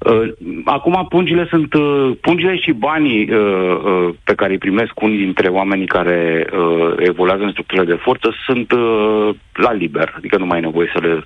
[0.00, 0.28] Uh,
[0.64, 1.74] acum, pungile sunt...
[1.74, 3.38] Uh, pungile și banii uh,
[3.84, 8.34] uh, pe care îi primesc unii dintre oamenii care uh, evoluează în structurile de forță
[8.46, 11.24] sunt uh, la liber, adică nu mai e nevoie să le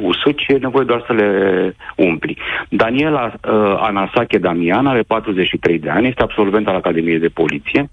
[0.00, 1.28] usuci, e nevoie doar să le
[1.96, 2.36] umpli.
[2.68, 7.90] Daniela uh, Anasache Damian are 43 de ani, este absolvent al Academiei de Poliție,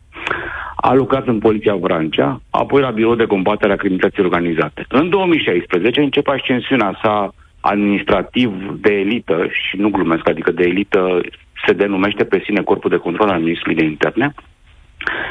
[0.75, 4.85] a lucrat în Poliția Vrancea, apoi la Birou de Combatere a Criminalității Organizate.
[4.89, 11.21] În 2016 începe ascensiunea sa administrativ de elită, și nu glumesc, adică de elită
[11.65, 14.33] se denumește pe sine Corpul de Control al Ministrului de Interne,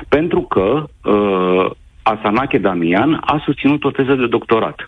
[0.09, 1.70] pentru că uh,
[2.03, 4.87] Asanache Damian a susținut o teză de doctorat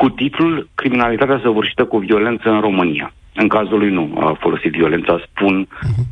[0.00, 3.12] cu titlul Criminalitatea săvârșită cu violență în România.
[3.34, 5.68] În cazul lui nu a folosit violența, spun,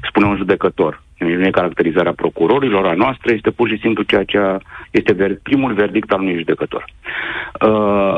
[0.08, 1.02] spune un judecător.
[1.18, 4.58] Nu e caracterizarea procurorilor, a noastră, este pur și simplu ceea ce a-
[4.90, 6.84] este ver, primul verdict al unui judecător.
[6.84, 8.16] Uh,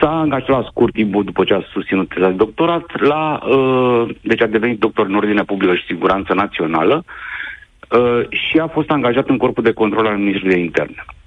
[0.00, 4.42] s-a angajat la scurt timp după ce a susținut teza de doctorat, la, uh, deci
[4.42, 9.36] a devenit doctor în ordine publică și siguranță națională uh, și a fost angajat în
[9.36, 11.04] corpul de control al Ministrului de Interne.
[11.06, 11.17] Uh,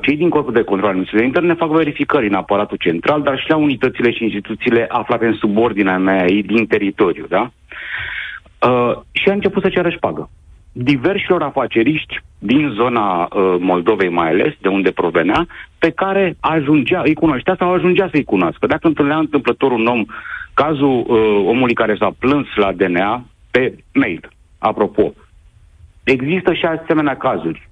[0.00, 3.38] Cei din Corpul de Control al Ministrului de Interne fac verificări în aparatul central, dar
[3.38, 7.50] și la unitățile și instituțiile aflate în subordinea mea ei din teritoriu, da?
[8.68, 10.30] Uh, și a început să ceară șpagă.
[10.72, 15.46] Diversilor afaceriști din zona uh, Moldovei mai ales, de unde provenea,
[15.78, 18.66] pe care ajungea, îi cunoștea sau ajungea să-i cunoască.
[18.66, 20.04] Dacă întâlnea întâmplător un om,
[20.54, 25.12] cazul uh, omului care s-a plâns la DNA pe mail, apropo,
[26.04, 27.69] există și asemenea cazuri.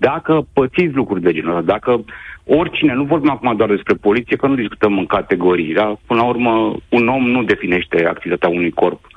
[0.00, 2.04] Dacă pățiți lucruri de genul ăsta, dacă
[2.44, 5.96] oricine, nu vorbim acum doar despre poliție, că nu discutăm în categorii, da?
[6.06, 9.12] până la urmă un om nu definește activitatea unui corp uh,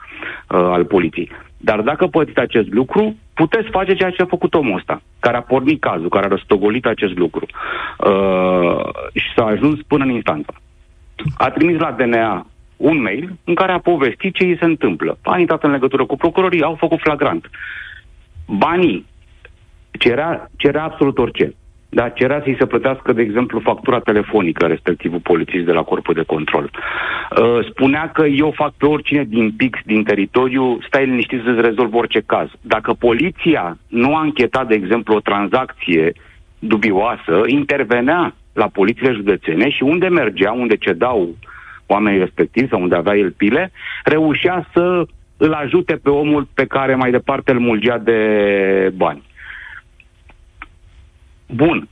[0.47, 1.29] al poliției.
[1.57, 5.41] Dar dacă pățiți acest lucru, puteți face ceea ce a făcut omul ăsta, care a
[5.41, 10.53] pornit cazul, care a răstogolit acest lucru uh, și s-a ajuns până în instanță.
[11.37, 12.45] A trimis la DNA
[12.77, 15.17] un mail în care a povestit ce îi se întâmplă.
[15.21, 17.49] A intrat în legătură cu procurorii, au făcut flagrant.
[18.47, 19.05] Banii
[19.99, 21.53] cerea, cerea absolut orice.
[21.89, 26.23] Da, cerea să-i se plătească, de exemplu, factura telefonică respectivul polițist de la corpul de
[26.23, 26.63] control.
[26.63, 31.93] Uh, spunea că eu fac pe oricine din pix, din teritoriu, stai liniștit să-ți rezolv
[31.93, 32.49] orice caz.
[32.61, 36.13] Dacă poliția nu a închetat, de exemplu, o tranzacție
[36.59, 41.35] dubioasă, intervenea la polițiile județene și unde mergea, unde cedau
[41.85, 43.71] oamenii respectivi sau unde avea el pile,
[44.03, 45.03] reușea să
[45.37, 48.19] îl ajute pe omul pe care mai departe îl mulgea de
[48.95, 49.23] bani.
[51.47, 51.87] Bun.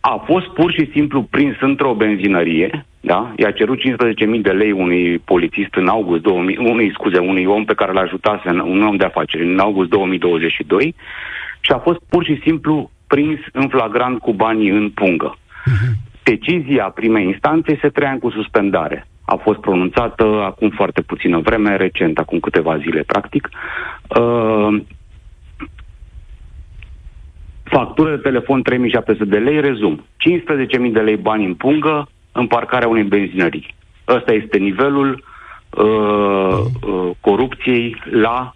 [0.00, 3.32] a fost pur și simplu prins într-o benzinărie, da?
[3.36, 7.74] I-a cerut 15.000 de lei unui polițist în august 2000, unui, scuze, unui om pe
[7.74, 10.94] care l-a ajutase, în- un om de afaceri, în august 2022
[11.60, 15.38] și a fost pur și simplu prins în flagrant cu banii în pungă.
[16.22, 19.06] Decizia primei instanțe este trei ani cu suspendare.
[19.24, 23.48] A fost pronunțată acum foarte puțină vreme, recent, acum câteva zile, practic.
[24.20, 24.80] Uh,
[27.70, 30.04] factură de telefon 3700 de lei, rezum.
[30.86, 33.74] 15.000 de lei bani în pungă în parcarea unei benzinării.
[34.08, 35.24] Ăsta este nivelul
[35.70, 38.54] uh, uh, corupției la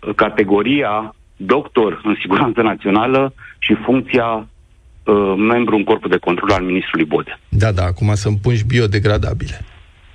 [0.00, 6.62] uh, categoria doctor în siguranță națională și funcția uh, membru în corpul de control al
[6.62, 7.38] ministrului Bode.
[7.48, 9.64] Da, da, acum să împungi biodegradabile.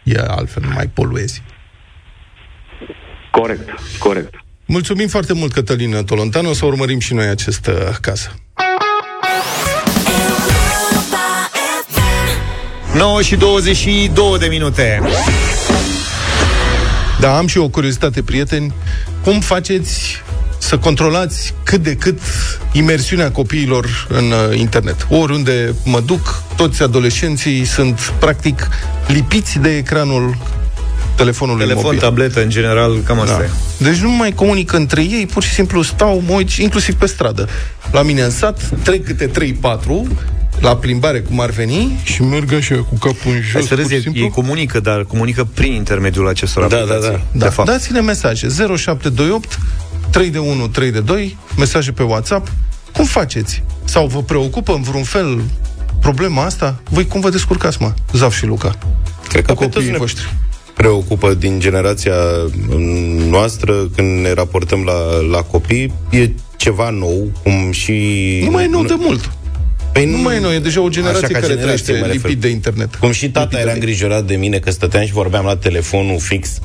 [0.03, 1.43] E altfel, nu mai poluezi.
[3.31, 3.69] Corect,
[3.99, 4.43] corect.
[4.65, 6.45] Mulțumim foarte mult, Cătălin Tolontan.
[6.45, 8.29] O să urmărim și noi acest uh, caz.
[12.95, 15.01] 9 și 22 de minute.
[17.19, 18.73] Da, am și eu o curiozitate, prieteni.
[19.23, 20.21] Cum faceți
[20.57, 22.19] să controlați cât de cât
[22.71, 25.07] imersiunea copiilor în uh, internet?
[25.09, 28.67] Oriunde mă duc, toți adolescenții sunt practic
[29.07, 30.37] lipiți de ecranul
[31.15, 31.99] telefonului Telefon, mobil.
[31.99, 33.43] tabletă, în general, cam asta Da.
[33.43, 33.49] e.
[33.77, 37.47] Deci nu mai comunică între ei, pur și simplu stau, mă uit, inclusiv pe stradă.
[37.91, 40.07] La mine în sat, trec câte 3-4,
[40.59, 43.51] la plimbare cum ar veni, și merg așa cu capul în jos.
[43.51, 44.21] Hai să pur râzi, și ei, simplu.
[44.21, 47.01] ei comunică, dar comunică prin intermediul acestor Da, aplicații.
[47.09, 47.21] da, da.
[47.31, 47.67] Da, De fapt.
[47.69, 49.57] dați-ne mesaje 0728
[50.09, 52.47] 3 de 1 3 de 2, mesaje pe WhatsApp.
[52.93, 53.63] Cum faceți?
[53.83, 55.41] Sau vă preocupă în vreun fel
[56.01, 56.79] problema asta?
[56.89, 57.93] Voi cum vă descurcați, mă?
[58.13, 58.75] Zaf și Luca.
[59.27, 60.33] Cred că Cu pe toți copiii ne voștri.
[60.73, 62.15] Preocupă din generația
[62.67, 65.93] mm, noastră când ne raportăm la, la copii.
[66.09, 67.93] E ceva nou, cum și...
[68.43, 69.31] Nu mai e nou de mult.
[69.93, 72.13] Păi Nu mai e nou, e deja o generație Așa ca care generație, trăiește mă
[72.13, 72.29] refer.
[72.29, 72.95] lipit de internet.
[72.95, 76.59] Cum și tata era îngrijorat de mine că stăteam și vorbeam la telefonul fix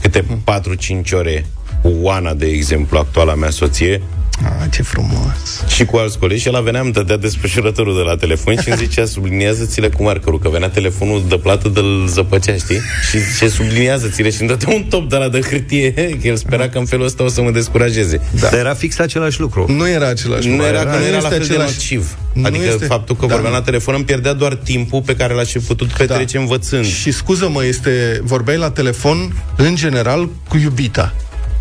[0.00, 1.46] câte 4-5 ore
[1.82, 4.02] cu Oana, de exemplu, actuala mea soție,
[4.44, 5.64] Ah, ce frumos.
[5.68, 8.76] și cu alți colegi și el venea, îmi dădea desfășurătorul de la telefon și îmi
[8.78, 12.80] zicea, subliniază-ți-le cu markerul, că venea telefonul de plată de-l zăpăcea, știi?
[13.10, 16.68] Și ce subliniază-ți-le și îmi dădea un top de la de hârtie, că el spera
[16.68, 18.20] că în felul ăsta o să mă descurajeze.
[18.40, 18.48] Da.
[18.48, 19.64] Dar era fix același lucru.
[19.72, 20.68] Nu era același Nu lucru.
[20.68, 22.16] era că nu era la este fel de același- nociv.
[22.32, 23.58] Nu Adică este- faptul că Da, vorbeam nu.
[23.58, 26.84] la telefon îmi pierdea doar timpul pe care l-aș fi putut petrece învățând.
[26.86, 31.14] Și scuză-mă, este, vorbeai la telefon, în general, cu iubita.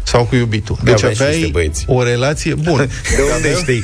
[0.09, 0.77] Sau cu iubitul.
[0.83, 1.83] Da, Deci aveai și niște aveai băieți.
[1.87, 2.85] o relație bună.
[3.17, 3.83] De unde știi?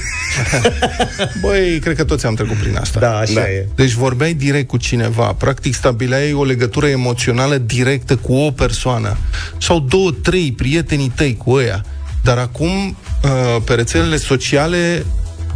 [1.42, 3.00] Băi, cred că toți am trecut prin asta.
[3.00, 3.50] Da, așa Da.
[3.50, 3.68] e.
[3.76, 9.18] Deci vorbeai direct cu cineva, practic stabileai o legătură emoțională directă cu o persoană.
[9.58, 11.86] Sau două, trei prietenii tăi cu ăia.
[12.24, 15.06] Dar acum, uh, pe rețelele sociale,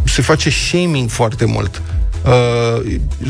[0.06, 1.82] se face shaming foarte mult.
[2.26, 2.82] Uh,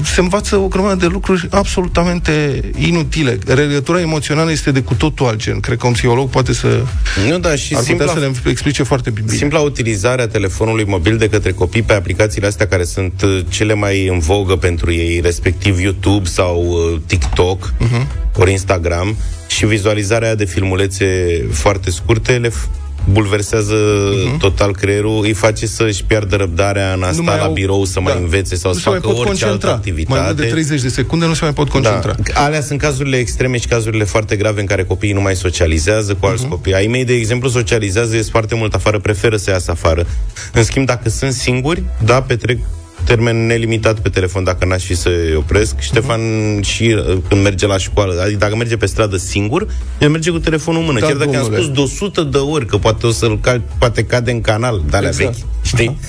[0.04, 3.38] se învață o grămadă de lucruri absolutamente inutile.
[3.46, 5.60] Legătura emoțională este de cu totul alt gen.
[5.60, 6.82] Cred că un psiholog poate să
[7.30, 9.32] Nu, da, și ar putea simpla, să le explice foarte bine.
[9.34, 14.08] simpla utilizarea telefonului mobil de către copii pe aplicațiile astea care sunt uh, cele mai
[14.08, 17.88] în vogă pentru ei, respectiv YouTube sau uh, TikTok, Mhm.
[18.08, 18.38] uh-huh.
[18.38, 19.16] ori Instagram,
[19.48, 21.08] și vizualizarea de filmulețe
[21.52, 22.68] foarte scurte le f-
[23.12, 24.38] bulversează uh-huh.
[24.40, 27.16] total creierul, îi face să-și piardă răbdarea în a Mhm.
[27.16, 28.20] Nu sta mai la au- birou să mai da.
[28.20, 29.72] învețe sau nu să se mai facă pot orice altă concentra.
[29.72, 30.18] activitate.
[30.20, 32.16] Mai mult de 30 de secunde nu se mai pot concentra.
[32.34, 32.44] Da.
[32.44, 36.26] Alea sunt cazurile extreme și cazurile foarte grave în care copiii nu mai socializează cu
[36.26, 36.50] alți uh-huh.
[36.50, 36.74] copii.
[36.74, 40.06] Ai mei, de exemplu, socializează, ies foarte mult afară, preferă să iasă afară.
[40.54, 42.58] În schimb, dacă sunt singuri, da, petrec
[43.04, 45.80] termen nelimitat pe telefon dacă n-aș fi să opresc.
[45.80, 46.22] Ștefan
[46.62, 49.68] și uh, când merge la școală, adică dacă merge pe stradă singur,
[50.00, 51.00] el merge cu telefonul în mână.
[51.00, 51.56] Da, Chiar dacă domnule.
[51.56, 54.84] am spus de 100 de ori că poate o să-l cal, poate cade în canal,
[54.90, 55.36] de alea Exact.
[55.36, 56.00] vechi, știi?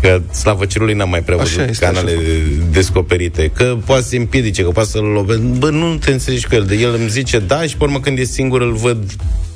[0.00, 2.64] Că slavă cerului n-am mai prea Așa văzut este, canale așa.
[2.70, 3.50] descoperite.
[3.54, 5.40] Că poate să se împiedice, că poate să-l lovesc.
[5.40, 6.64] Bă, nu te înțelegi cu el.
[6.64, 9.04] De el îmi zice da și pe urmă când e singur îl văd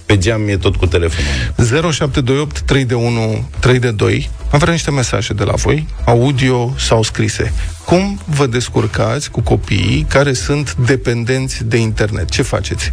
[0.06, 1.92] pe geam, e tot cu telefonul.
[1.92, 6.74] 0728 3 de 1 3 de 2 Am vrea niște mesaje de la voi, audio
[6.78, 7.52] sau scrise.
[7.84, 12.28] Cum vă descurcați cu copiii care sunt dependenți de internet?
[12.28, 12.92] Ce faceți?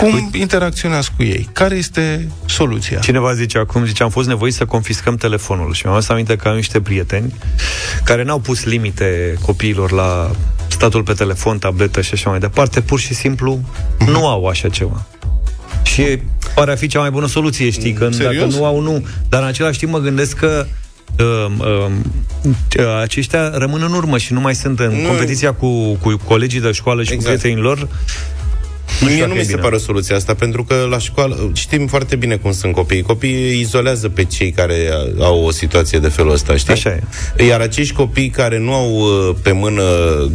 [0.00, 1.48] Cum interacționați cu ei?
[1.52, 2.98] Care este soluția?
[2.98, 6.48] Cineva zice acum, zice, am fost nevoit să confiscăm telefonul și mi-am adus aminte că
[6.48, 7.34] am niște prieteni
[8.04, 10.30] care n-au pus limite copiilor la
[10.68, 13.60] statul pe telefon, tabletă și așa mai departe, pur și simplu
[14.06, 15.06] nu au așa ceva.
[15.84, 16.18] Și
[16.54, 18.34] pare a fi cea mai bună soluție, știi, că Serios?
[18.34, 19.06] dacă nu au, nu.
[19.28, 20.66] Dar în același timp mă gândesc că
[21.18, 25.08] um, um, aceștia rămân în urmă și nu mai sunt în Nu.
[25.08, 27.34] competiția cu, cu colegii de școală și Exact.
[27.34, 27.88] cu prietenii lor.
[29.00, 29.60] Mie dacă nu e mi se bine.
[29.62, 33.02] pare o soluție asta, pentru că la școală știm foarte bine cum sunt copiii.
[33.02, 34.76] Copiii izolează pe cei care
[35.20, 36.72] au o situație de felul ăsta, știi?
[36.72, 36.90] Așa
[37.36, 37.44] e.
[37.44, 39.82] Iar acești copii care nu au uh, pe mână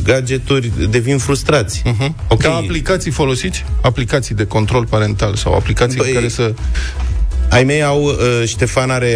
[0.04, 1.82] gadgeturi devin frustrați.
[1.86, 2.10] Uh-huh.
[2.28, 2.42] Ok.
[2.42, 3.66] Ca aplicații folosiți?
[3.82, 6.54] Aplicații de control parental sau aplicații Băi, care să...
[7.50, 8.14] Ai mei au, uh,
[8.46, 9.16] Ștefan are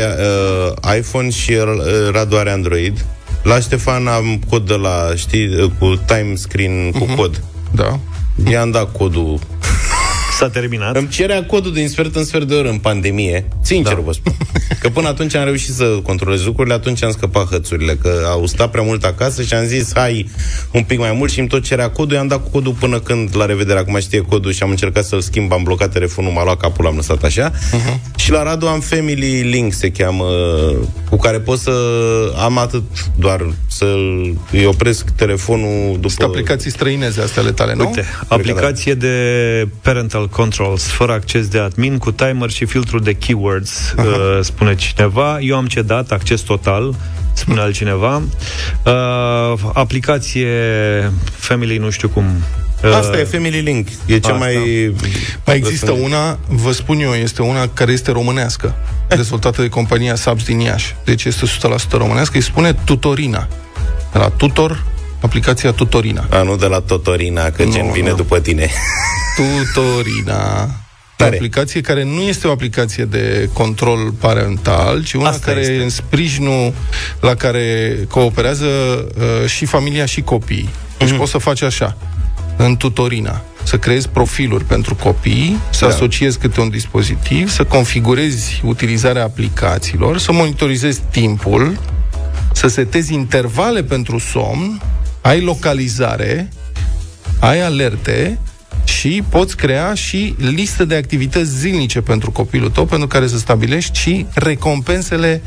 [0.81, 1.65] uh, iPhone și uh,
[2.11, 3.05] Radu are Android.
[3.43, 7.15] La Ștefan am cod de la, știi, uh, cu time screen cu Mhm.
[7.15, 7.43] cod.
[7.71, 7.99] Da.
[8.35, 9.39] I-am dat codul.
[10.37, 10.95] S-a terminat.
[10.95, 13.47] Îmi cerea codul din sfert în sfert de oră în pandemie.
[13.61, 14.01] Sincer da.
[14.01, 14.33] vă spun.
[14.79, 18.71] Că până atunci am reușit să controlez lucrurile, atunci am scăpat hățurile, că au stat
[18.71, 20.29] prea mult acasă și am zis, hai
[20.71, 23.45] un pic mai mult și îmi tot cerea codul, i-am dat codul până când, la
[23.45, 26.85] revedere, acum știe codul și am încercat să-l schimb, am blocat telefonul, m-a luat capul,
[26.85, 27.51] l-am lăsat așa.
[27.51, 28.15] Uh-huh.
[28.15, 30.25] Și la Radu am Family Link, se cheamă,
[31.09, 31.71] cu care pot să
[32.43, 32.83] am atât
[33.15, 33.85] doar să
[34.51, 36.09] îi opresc telefonul după...
[36.09, 37.85] Sunt aplicații străineze astea ale tale, nu?
[37.85, 39.17] Uite, aplicație de
[39.81, 45.39] parental controls, fără acces de admin, cu timer și filtru de keywords, uh, spune cineva.
[45.39, 46.95] Eu am cedat, acces total,
[47.33, 48.21] spune altcineva.
[48.85, 50.49] Uh, aplicație
[51.31, 52.25] Family, nu știu cum.
[52.83, 53.87] Uh, Asta e Family Link.
[54.05, 54.43] E cea Asta.
[54.43, 54.93] mai...
[55.45, 58.75] Mai există una, vă spun eu, este una care este românească,
[59.15, 60.95] dezvoltată de compania Subs din Iași.
[61.05, 63.47] Deci este 100% românească, îi spune Tutorina.
[64.11, 64.83] De la Tutor,
[65.23, 66.27] aplicația Tutorina.
[66.29, 68.15] A, nu de la Totorina, că Nu, gen vine nu.
[68.15, 68.69] după tine.
[69.35, 70.69] Tutorina.
[71.19, 75.73] O aplicație care nu este o aplicație de control parental, ci una Asta care este.
[75.73, 76.73] e în sprijinul
[77.19, 80.69] la care cooperează uh, și familia și copiii.
[80.97, 81.17] Deci Mhm.
[81.17, 81.97] poți să faci așa,
[82.57, 85.91] în Tutorina, să creezi profiluri pentru copii, să Da.
[85.93, 91.77] asociezi câte un dispozitiv, să configurezi utilizarea aplicațiilor, să monitorizezi timpul,
[92.53, 94.81] să setezi intervale pentru somn,
[95.23, 96.49] ai localizare,
[97.39, 98.39] ai alerte
[98.83, 103.99] și poți crea și listă de activități zilnice pentru copilul tău, pentru care să stabilești
[103.99, 105.41] și recompensele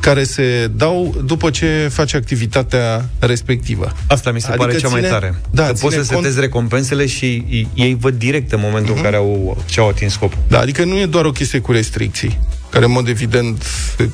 [0.00, 3.92] care se dau după ce faci activitatea respectivă.
[4.06, 5.34] Asta mi se Adică pare cea mai ține- tare.
[5.50, 8.94] da, că poți ține să cont- setezi recompensele și ei- ei văd direct în momentul
[8.96, 10.38] în care au, și-au atins scopul.
[10.48, 12.38] Da, adică nu e doar o chestie cu restricții,
[12.70, 13.64] care în mod evident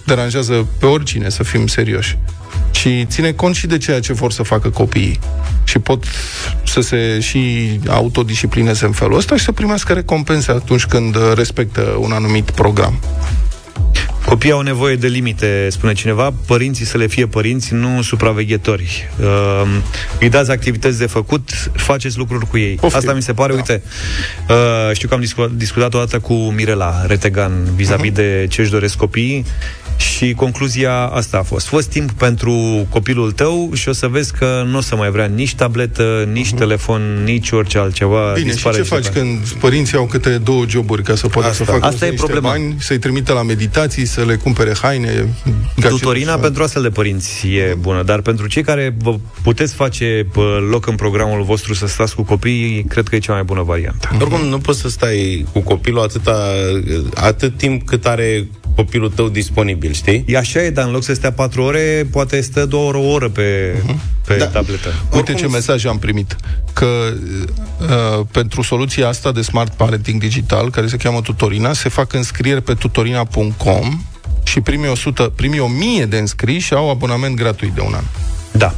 [0.07, 2.19] deranjează pe oricine, să fim serioși,
[2.71, 5.19] ci ține cont și de ceea ce vor să facă copiii.
[5.65, 6.05] Și pot
[6.65, 11.97] să se și autodisciplineze în felul ăsta și să primească recompense atunci când uh, respectă
[11.99, 13.01] un anumit program.
[14.27, 19.09] Copiii au nevoie de limite, spune cineva, părinții să le fie părinți, nu supraveghetori.
[19.21, 19.63] Uh,
[20.21, 22.75] îi dați activități de făcut, faceți lucruri cu ei.
[22.75, 22.99] Poftim.
[22.99, 23.59] Asta mi se pare, da.
[23.59, 23.83] uite,
[24.49, 28.15] uh, știu că am discu- discutat o dată cu Mirela Retegan vis-a-vis uh-huh.
[28.15, 29.45] de ce își doresc copiii
[29.97, 31.67] și concluzia asta a fost.
[31.67, 35.27] Fost timp pentru copilul tău și o să vezi că nu o să mai vrea
[35.27, 36.59] nici tabletă, nici uh-huh.
[36.59, 38.33] telefon, nici orice altceva.
[38.35, 39.19] Bine, și dispare ce și faci pleacă.
[39.19, 41.65] când părinții au câte două joburi ca să poată Asta.
[41.65, 42.49] să facă Asta e niște problema.
[42.49, 45.35] bani, să-i trimită la meditații, să le cumpere haine,
[45.77, 49.75] gadgeturi Tutorina și- pentru astfel de părinți e bună, dar pentru cei care vă puteți
[49.75, 53.43] face bă, loc în programul vostru să stați cu copiii, cred că e cea mai
[53.43, 54.09] bună variantă.
[54.21, 56.49] Oricum, nu poți să stai cu copilul atâta,
[57.15, 60.25] atât timp cât are copilul tău disponibil, știi?
[60.27, 63.11] E așa e, dar în loc să stea patru ore, poate stă două ore, o
[63.11, 63.75] oră pe,
[64.27, 64.47] pe Da.
[64.47, 64.89] tabletă.
[65.13, 66.37] Uite Oricum- ce mesaj am primit.
[66.73, 66.87] Că
[67.81, 72.63] uh, pentru soluția asta de smart parenting digital, care se cheamă Tutorina, se fac înscrieri
[72.63, 74.03] pe tutorina.com
[74.45, 78.05] și primii 100, primii 1000 de înscriși au abonament gratuit de un an.
[78.53, 78.75] Da.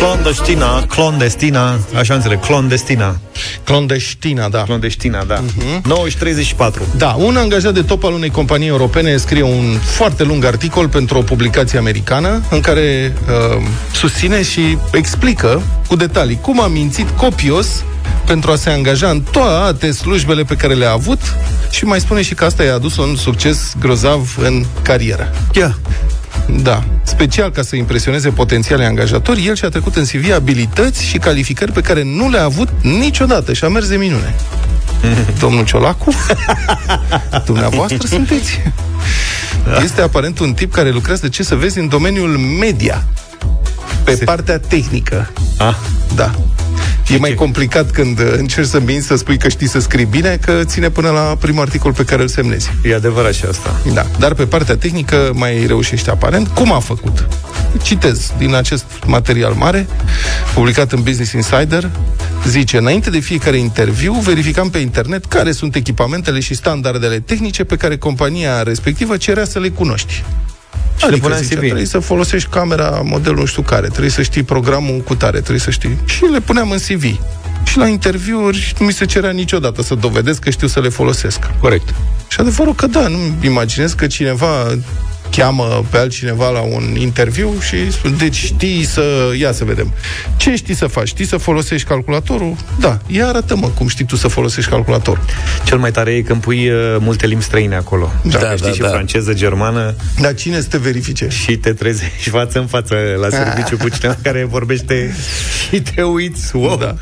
[0.00, 3.16] Clondestina, clondestina, așa înțeleg, clondestina.
[3.64, 4.62] Clondestina, da.
[4.62, 5.42] Clondestina, da.
[5.42, 5.82] Uh-huh.
[5.84, 6.82] 9 și 34.
[6.96, 11.18] Da, un angajat de top al unei companii europene scrie un foarte lung articol pentru
[11.18, 17.84] o publicație americană în care uh, susține și explică cu detalii cum a mințit copios
[18.26, 21.20] pentru a se angaja în toate slujbele pe care le-a avut
[21.70, 25.34] și mai spune și că asta i-a adus un succes grozav în carieră.
[25.52, 25.72] Yeah.
[26.62, 26.84] Da.
[27.02, 31.80] Special ca să impresioneze potențiale angajatori, el și-a trecut în CV abilități și calificări pe
[31.80, 34.34] care nu le-a avut niciodată și a mers de minune.
[35.40, 36.12] Domnul Ciolacu,
[37.46, 38.60] dumneavoastră sunteți.
[39.82, 43.04] Este aparent un tip care lucrează, de ce să vezi, în domeniul media.
[44.04, 45.30] Pe partea tehnică.
[45.58, 45.74] Ah.
[46.14, 46.34] Da.
[47.14, 50.38] E mai complicat când uh, încerci să minți, să spui că știi să scrii bine,
[50.44, 52.70] că ține până la primul articol pe care îl semnezi.
[52.84, 53.80] E adevărat și asta.
[53.94, 56.48] Da, dar pe partea tehnică mai reușește aparent.
[56.48, 57.28] Cum a făcut?
[57.82, 59.86] Citez din acest material mare,
[60.54, 61.90] publicat în Business Insider,
[62.46, 67.76] zice, înainte de fiecare interviu, verificam pe internet care sunt echipamentele și standardele tehnice pe
[67.76, 70.24] care compania respectivă cerea să le cunoști.
[71.00, 71.64] Și le adică punea în zicea, CV.
[71.64, 75.58] trebuie să folosești camera modelul nu știu care, trebuie să știi programul cu tare, trebuie
[75.58, 75.98] să știi.
[76.04, 77.20] Și le puneam în CV.
[77.64, 81.38] Și la interviuri nu mi se cerea niciodată să dovedesc că știu să le folosesc.
[81.60, 81.94] Corect.
[82.28, 84.66] Și adevărul că da, nu imaginez că cineva
[85.30, 89.02] cheamă pe altcineva la un interviu și spune, deci știi să...
[89.38, 89.92] Ia să vedem.
[90.36, 91.06] Ce știi să faci?
[91.08, 92.56] Știi să folosești calculatorul?
[92.78, 92.98] Da.
[93.06, 95.24] Ia arată-mă cum știi tu să folosești calculatorul.
[95.64, 98.12] Cel mai tare e când pui uh, multe limbi străine acolo.
[98.22, 98.88] Da, Dacă da, știi și da.
[98.88, 101.28] franceză, germană Dar cine să te verifice?
[101.28, 105.14] și te trezești față în față la serviciu cu cineva care vorbește
[105.70, 106.56] și te uiți.
[106.56, 106.76] Wow.
[106.76, 106.94] Da.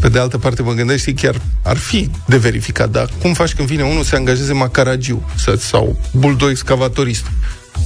[0.00, 3.54] Pe de altă parte mă gândesc, știi, chiar ar fi de verificat, dar cum faci
[3.54, 7.26] când vine unul să se angajeze macaragiu să, sau buldo excavatorist?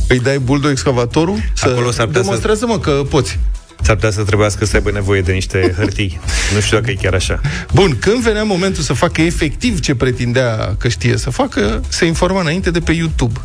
[0.08, 1.36] Îi dai buldo excavatorul?
[1.54, 3.38] Să Acolo s-ar putea să- Demonstrează-mă că poți.
[3.82, 6.20] S-ar putea să trebuiască să aibă nevoie de niște hârtii.
[6.54, 7.40] nu știu dacă e chiar așa.
[7.74, 12.40] Bun, când venea momentul să facă efectiv ce pretindea că știe să facă, se informa
[12.40, 13.40] înainte de pe YouTube,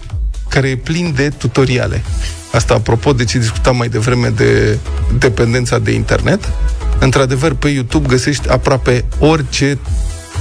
[0.54, 2.04] care e plin de tutoriale.
[2.52, 4.78] Asta apropo de ce discutam mai devreme de
[5.18, 6.52] dependența de internet.
[7.00, 9.78] Într-adevăr, pe YouTube găsești aproape orice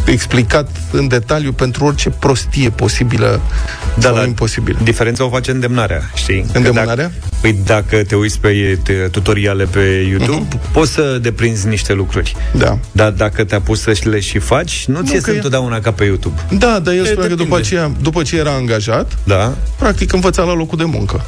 [0.05, 3.41] explicat în detaliu pentru orice prostie posibilă
[3.95, 4.25] da, sau da.
[4.25, 4.79] imposibilă.
[4.83, 6.45] Diferența o face îndemnarea, știi?
[6.53, 6.95] Că Îndemnarea?
[6.95, 10.73] Dacă, păi dacă te uiți pe te, tutoriale pe YouTube, uh-huh.
[10.73, 12.37] poți să deprinzi niște lucruri.
[12.53, 12.79] Da.
[12.93, 15.35] Dar dacă te apuci să și le și faci, nu, nu ți că iese e-
[15.35, 16.41] întotdeauna ca pe YouTube.
[16.51, 17.67] Da, dar el E, spunea că după, depinde.
[17.67, 19.55] aceea, după ce era angajat, Da?
[19.79, 21.25] practic învăța la locul de muncă.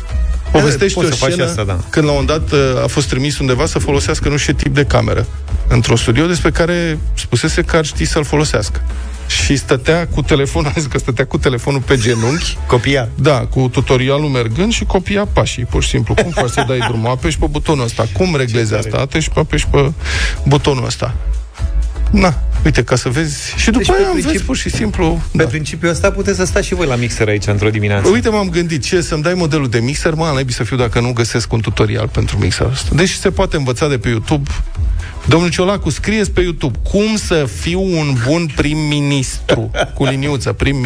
[0.53, 1.79] Povestește poți o să faci scenă asta, da.
[1.91, 4.75] când la un dat uh, a fost trimis undeva să folosească nu știu ce tip
[4.75, 5.27] de cameră
[5.69, 8.83] într-un studio despre care spusese că ar ști să-l folosească.
[9.27, 12.57] Și stătea cu telefonul, a zis că stătea cu telefonul pe genunchi.
[12.67, 13.09] Copia.
[13.15, 16.15] Da, cu tutorialul mergând și copia pașii, pur și simplu.
[16.15, 17.11] Cum faci să dai drumul?
[17.11, 18.07] Apeși pe butonul ăsta.
[18.13, 18.99] Cum reglezi asta?
[18.99, 19.93] Apeși pe, apeși pe
[20.45, 21.15] butonul ăsta.
[22.15, 22.35] Na,
[22.65, 23.55] uite, ca să vezi.
[23.57, 25.23] Și după Deci, aia pe am principiu- vezi pur și simplu...
[25.31, 25.45] Pe da.
[25.49, 28.09] principiul ăsta puteți să stați și voi la mixer aici într-o dimineață.
[28.09, 31.13] Uite, m-am gândit, ce, să-mi dai modelul de mixer, mă, naibii să fiu dacă nu
[31.13, 32.95] găsesc un tutorial pentru mixerul ăsta.
[32.95, 34.51] Deci se poate învăța de pe YouTube.
[35.27, 40.77] Domnul Ciolacu, scrieți pe YouTube cum să fiu un bun prim-ministru, cu liniuță, prim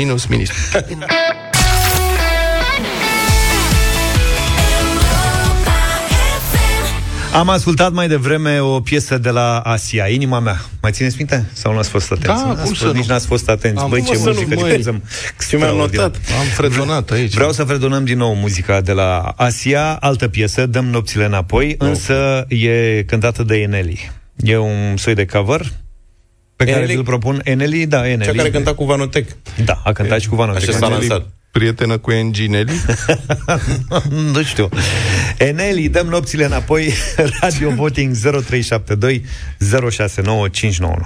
[7.32, 10.60] Am ascultat mai devreme o piesă de la Asia, Inima mea.
[10.82, 11.50] Mai țineți minte?
[11.52, 12.26] Sau nu ați fost atenți?
[12.26, 12.92] Da, N-ați cum fost, să nu?
[12.92, 13.82] Nici n-ați fost atenți.
[13.82, 14.56] Am Băi, fost ce să nu, muzică măi.
[14.56, 15.02] diferență.
[15.48, 16.16] Și mi-am notat.
[16.38, 17.34] Am fredonat aici.
[17.34, 22.44] Vreau să fredonăm din nou muzica de la Asia, altă piesă, Dăm nopțile înapoi, însă
[22.48, 24.10] e cântată de Eneli.
[24.36, 25.72] E un soi de cover
[26.56, 26.92] pe care Eneli?
[26.94, 27.40] vi-l propun.
[27.44, 28.30] Eneli, da, Eneli.
[28.30, 29.28] Cea care cânta cu Vanotec.
[29.64, 30.68] Da, a cântat și cu Vanotec.
[30.68, 31.26] Așa s-a lansat.
[31.50, 32.72] Prietenă cu Enginelli.
[34.32, 34.68] nu știu.
[35.38, 36.92] Eneli, dăm nopțile înapoi.
[37.40, 39.24] Radio Voting 0372
[39.90, 40.96] 069599.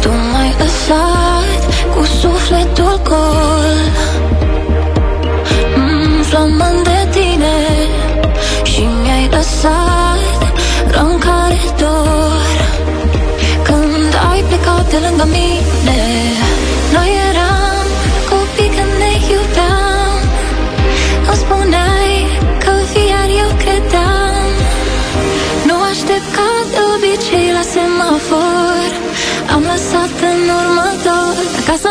[0.00, 4.03] Tu m-ai lăsat cu sufletul gol
[15.16, 16.00] lângă mine
[16.92, 17.86] Noi eram
[18.30, 20.20] copii când ne iubeam.
[21.30, 22.14] Îmi spuneai
[22.62, 24.48] că vii iar eu credeam.
[25.66, 28.90] Nu aștept ca de obicei la semafor.
[29.54, 31.88] Am lăsat în urmă dor Acasă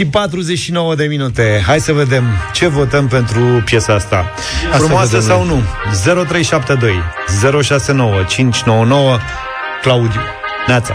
[0.00, 1.62] și 49 de minute.
[1.66, 4.32] Hai să vedem ce votăm pentru piesa asta.
[4.64, 5.62] Asta Frumoasă vedem sau noi.
[6.14, 6.24] nu?
[6.24, 9.18] 0372 069 599
[9.82, 10.20] Claudiu.
[10.66, 10.94] Neața.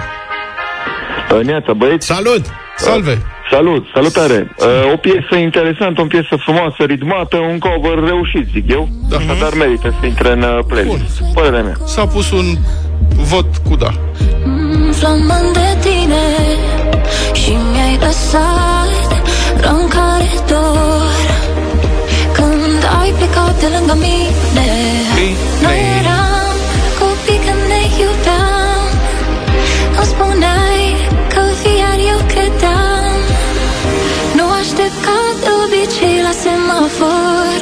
[1.44, 2.06] Neața, băieți.
[2.06, 2.46] Salut!
[2.78, 3.22] Salve!
[3.52, 4.56] Salut, salutare.
[4.58, 8.90] Uh, o piesă interesantă, o piesă frumoasă, ritmată, un cover reușit, zic eu.
[9.10, 9.18] Da.
[9.40, 11.22] Dar merită să intre în uh, playlist.
[11.34, 11.76] Părerea mea.
[11.86, 12.46] S-a pus un
[13.16, 13.90] vot cu da.
[14.98, 16.26] Flamând de tine
[17.34, 19.08] Și mi-ai lăsat
[19.64, 21.18] rău care dor.
[22.38, 24.70] Când ai plecat de lângă mine
[25.64, 26.56] Noi eram
[27.00, 28.90] copii când ne iubeam.
[29.98, 30.84] Îmi spuneai
[31.34, 33.18] că vii iar eu credeam.
[34.38, 37.60] Nu aștept ca de obicei la semafor.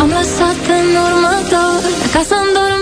[0.00, 2.81] Am lăsat în urmă dor Acasă în dormitor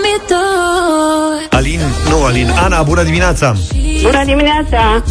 [2.11, 3.55] nu Alin, Ana, bună dimineața!
[4.01, 5.03] Bună dimineața!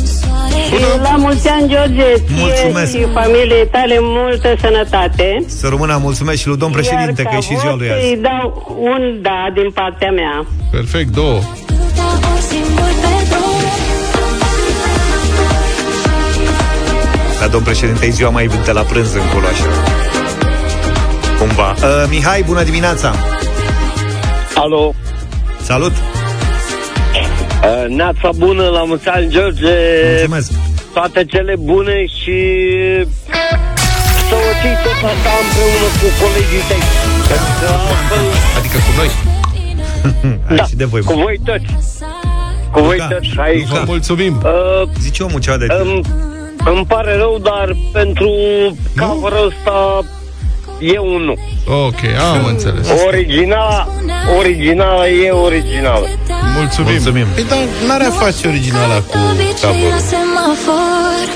[0.71, 1.03] Bună.
[1.03, 2.91] La mulți ani, George, ție Mulțumesc.
[2.97, 5.45] și familiei tale multă sănătate.
[5.47, 7.91] Să rămână mulțumesc și lui domn președinte, Iar că ca e și ziua vot lui
[7.91, 8.07] azi.
[8.07, 10.47] Îi dau un da din partea mea.
[10.71, 11.39] Perfect, două.
[17.41, 19.65] La domn președinte, e ziua mai de la prânz încolo, așa.
[21.39, 21.71] Cumva.
[21.71, 23.15] Uh, Mihai, bună dimineața!
[24.55, 24.95] Alo!
[25.63, 25.93] Salut!
[27.63, 29.75] Uh, neața bună, la mulți ani, George!
[30.11, 30.53] Mulțumesc!
[30.93, 32.39] Toate cele bune și
[34.29, 36.83] să o ții tot asta împreună cu colegii tăi.
[37.29, 38.27] Pentru că altfel,
[38.59, 39.11] Adică cu noi.
[40.57, 41.65] da, și de voi, cu voi toți.
[42.73, 43.69] Cu voi Luca, toți aici.
[43.69, 43.83] Luca.
[43.87, 44.41] Mulțumim!
[44.45, 46.01] Uh, Zice omul ceva de îmi,
[46.65, 48.31] îmi pare rău, dar pentru
[48.97, 50.01] cover ăsta
[50.81, 51.35] e un nu.
[51.71, 52.01] Ok,
[52.33, 52.87] am înțeles.
[53.07, 53.89] Original,
[54.39, 56.07] originală e originală.
[56.57, 56.93] Mulțumim.
[56.93, 57.27] Mulțumim.
[57.35, 61.27] Păi dar n-are a face originala cu obicei la cover semafor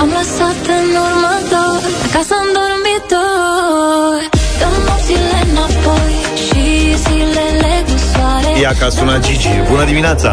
[0.00, 4.18] Am lăsat în urmă dor Acasă în dormitor
[4.60, 6.14] Dăm nopțile înapoi
[6.44, 6.64] Și
[7.04, 9.52] zilele cu soare Ia ca sună Gigi.
[9.70, 10.30] Bună dimineața!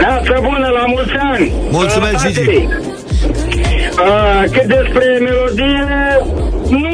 [0.00, 1.52] Neața bună, la mulți ani!
[1.70, 2.44] Mulțumesc, Sănătate!
[2.44, 2.68] Gigi.
[4.04, 5.88] Uh, cât despre melodie,
[6.68, 6.88] nu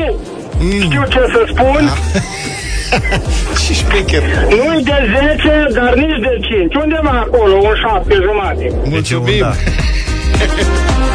[0.70, 1.90] știu ce să spun.
[3.64, 4.22] Și șmecher.
[4.48, 4.98] Nu-i de
[5.42, 6.74] 10, dar nici de 5.
[6.74, 8.72] Undeva acolo, un 7 jumate.
[8.84, 9.38] Mulțumim!
[9.40, 9.52] Da.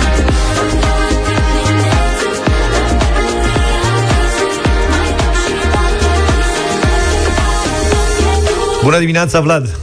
[8.84, 9.80] Bună dimineața, Vlad!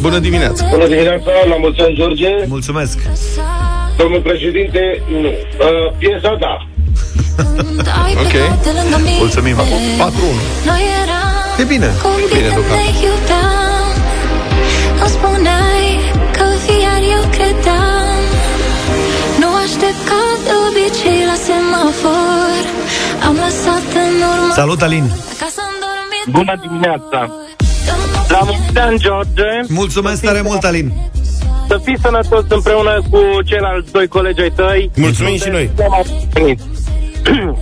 [0.00, 0.66] Bună dimineața!
[0.70, 2.28] Bună dimineața, la mulți ani, George.
[2.46, 2.98] Mulțumesc!
[3.96, 5.28] Domnul președinte, nu.
[5.28, 6.66] Uh, piesa, da.
[8.22, 8.34] Ok
[9.18, 9.56] Mulțumim.
[9.56, 9.60] 4-1.
[10.70, 11.88] Noi eram E bine.
[12.02, 12.80] copii bine, când deocamdată.
[12.80, 13.90] ne iubeam
[15.02, 15.86] Îmi spuneai
[16.36, 18.20] că vii iar eu credeam
[19.40, 22.60] Nu aștept ca de obicei la semafor
[23.26, 25.04] Am lăsat în urmă Salut, Alin!
[25.34, 27.20] Acasă în dormitor Bună dimineața!
[28.34, 29.50] La mulți ani, George!
[29.80, 30.88] Mulțumesc tare mult, Alin!
[31.68, 34.90] Să fii sănătos împreună cu ceilalți doi colegi ai tăi.
[34.96, 35.70] Mulțumim și noi.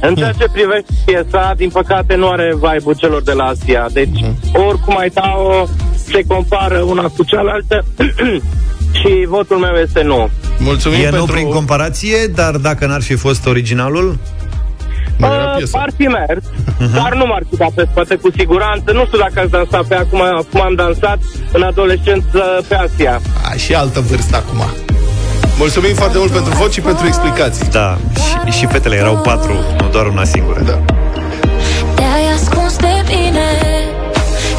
[0.00, 3.86] În ceea ce privește piesa, din păcate nu are vibe celor de la Asia.
[3.92, 4.20] Deci,
[4.68, 7.84] oricum ai da-o, se compară una cu cealaltă
[8.98, 10.28] și votul meu este nu.
[10.58, 11.18] Mulțumim E pentru...
[11.18, 14.18] nu prin comparație, dar dacă n-ar fi fost originalul,
[15.18, 15.78] Mai era Uh, piesa.
[15.78, 16.44] ar fi mers,
[16.94, 18.92] dar nu m-ar fi dat pe spate cu siguranță.
[18.92, 20.20] Nu știu dacă ați dansat pe acum,
[20.52, 21.18] cum am dansat
[21.52, 23.20] în adolescență pe Asia.
[23.52, 24.64] A, și altă vârstă acum.
[25.58, 27.68] Mulțumim foarte mult pentru vot și pentru explicații.
[27.70, 27.98] da,
[28.50, 30.60] și, și fetele erau patru, nu doar una singură.
[30.60, 30.78] Da.
[31.94, 33.48] Te-ai ascuns de bine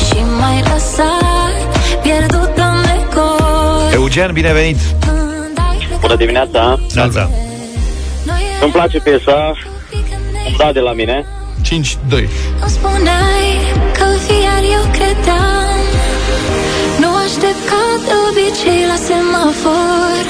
[0.08, 4.78] Și m-ai lăsat pierdut în decor Eugen, bine venit!
[5.00, 6.80] Când ai plecat Bună dimineața!
[6.94, 7.30] Neața!
[8.26, 11.26] Noi eram Îmi place piesa, copii când ne îmi da de la mine.
[11.66, 11.70] 5-2.
[12.12, 12.28] Îmi
[12.66, 13.48] spuneai
[13.98, 15.67] că vii iar eu credeam Nu
[17.98, 20.24] aștept ca de obicei la semafor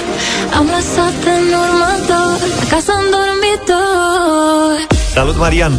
[0.57, 5.73] Am lăsat în urmă dor Acasă în dormitor Salut, Marian!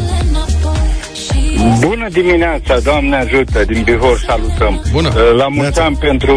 [1.80, 4.82] Bună dimineața, Doamne ajută, din Bihor salutăm.
[4.92, 5.08] Bună.
[5.08, 6.34] Uh, La mulți ani pentru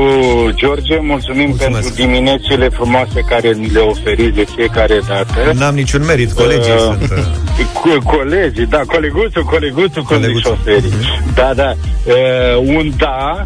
[0.56, 1.82] George, mulțumim Mulțumesc.
[1.82, 5.52] pentru diminețile frumoase care ni le oferiți de fiecare dată.
[5.54, 7.02] N-am niciun merit, colegii Uh, sunt...
[7.12, 10.56] uh, Cu, colegii, da, coleguțul, coleguțul, cum zic Coleguțul.
[10.56, 10.94] șoferii.
[11.36, 11.74] Da, da.
[12.06, 13.42] Uh, un da, uh,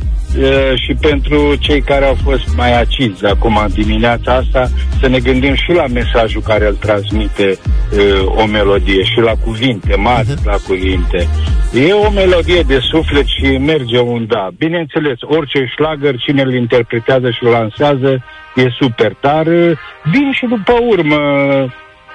[0.73, 4.67] și pentru cei care au fost mai acizi acum dimineața asta,
[4.99, 9.95] să ne gândim și la mesajul care îl transmite uh, o melodie și la cuvinte
[9.95, 10.43] mari, uh-huh.
[10.43, 11.27] la cuvinte.
[11.73, 14.49] E o melodie de suflet și merge unda.
[14.57, 18.23] Bineînțeles, orice șlagăr, cine îl interpretează și îl lansează,
[18.55, 19.71] e super, dar uh,
[20.03, 21.17] vin și după urmă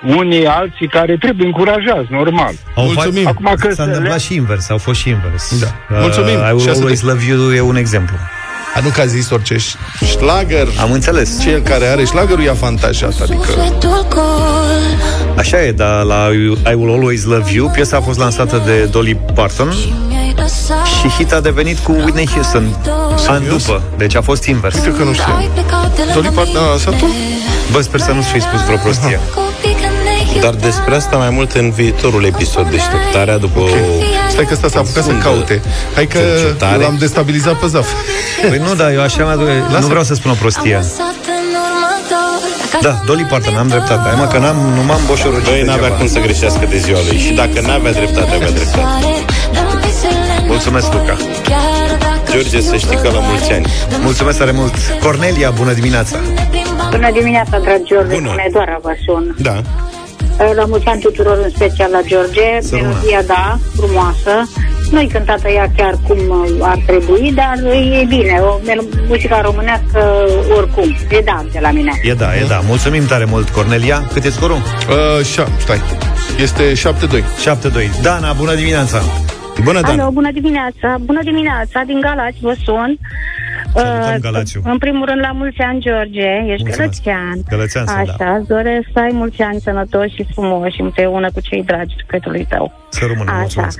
[0.06, 2.52] unii alții care trebuie încurajați, normal.
[2.74, 3.27] Au Mulțumim.
[3.27, 4.18] Acum că s-a întâmplat le...
[4.20, 5.60] și invers, au fost și invers.
[5.60, 5.66] Da.
[5.90, 6.39] Uh, Mulțumim.
[6.39, 8.16] I will Și asta always de- love you e un exemplu.
[8.74, 9.56] A, nu că a zis orice
[10.06, 10.68] șlagăr.
[10.81, 11.40] Am înțeles.
[11.40, 13.44] Cel care are șlagărul ia fantajat, adică...
[13.47, 14.81] Sufletul gol
[15.36, 16.28] Așa e, dar la
[16.70, 19.68] I Will Always Love You, piesa a fost lansată de Dolly Parton
[20.09, 22.77] Mi-ai lăsat și hit a devenit cu Whitney Houston
[23.28, 23.82] an după.
[23.97, 24.74] Deci a fost invers.
[24.74, 25.35] Uite că nu știu.
[25.36, 27.05] Ai plecat de lângă Dolly Parton a lansat-o?
[27.72, 29.20] Bă, sper să nu-ți fi spus vreo prostie.
[29.35, 29.90] Copii când ne
[30.41, 33.67] Dar despre asta mai mult în viitorul episod deșteptarea după o...
[34.29, 35.62] Stai că ăsta s-a apucat să Profundă caute.
[35.95, 36.83] Hai că cercetare.
[36.83, 37.89] l-am destabilizat pe Zaf.
[38.49, 39.45] Păi nu, da, eu așa mi
[39.81, 40.77] Nu vreau să spun o prostie.
[40.77, 40.99] lăsat
[41.37, 44.09] în urmă dor Da, Dolly Parton, am dreptate.
[44.09, 47.19] Hai mă, că n-am, nu m-am boșorul Băi, n-avea cum să greșească de ziua lui
[47.19, 48.85] Și dacă n-avea dreptate, avea dreptate
[50.47, 51.17] Mulțumesc, Luca.
[52.31, 53.67] George, să știi că la mulți ani
[54.03, 54.75] Mulțumesc tare mult.
[55.01, 56.17] Cornelia, bună dimineața.
[56.91, 58.29] Bună dimineața, dragi George, Bună.
[58.29, 58.43] Bună.
[58.53, 59.37] doar vă sun.
[59.39, 59.62] Da
[60.55, 62.61] La mulți ani tuturor, în special la George.
[62.61, 62.95] Să rămână.
[62.95, 64.51] Melodia, da, frumoasă.
[64.91, 67.55] Nu-i cântată ea chiar cum uh, ar trebui, dar
[68.01, 68.39] e bine.
[68.41, 70.27] O, mel- muzica românească,
[70.57, 71.93] oricum, e da de la mine.
[72.03, 72.61] E da, e da.
[72.67, 74.03] Mulțumim tare mult, Cornelia.
[74.12, 74.57] Cât e scorul?
[74.57, 75.81] Uh, șa, stai.
[76.39, 76.75] Este 7-2.
[76.75, 78.03] 7-2.
[78.03, 79.01] Dana, bună dimineața.
[79.65, 80.97] Bună, Dan Alo, bună dimineața!
[81.01, 82.99] Bună dimineața, din Galați vă sun.
[83.75, 84.61] Salutăm, Uh, Galațiu.
[84.65, 86.29] În primul rând, la mulți ani, George.
[86.53, 86.77] Ești Mulțumesc.
[86.77, 87.37] gălățean.
[87.49, 88.35] Gălățean sunt, Așa, da.
[88.35, 92.73] îți doresc să ai mulți ani sănătoși și frumoși împreună cu cei dragi sufletului tău.
[92.89, 93.41] Să rămână, Așa.
[93.41, 93.79] mulțumesc.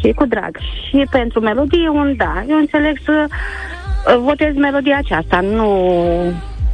[0.00, 0.56] Și cu drag.
[0.88, 2.44] Și pentru melodie, un da.
[2.48, 5.68] Eu înțeleg să uh, votez melodia aceasta, nu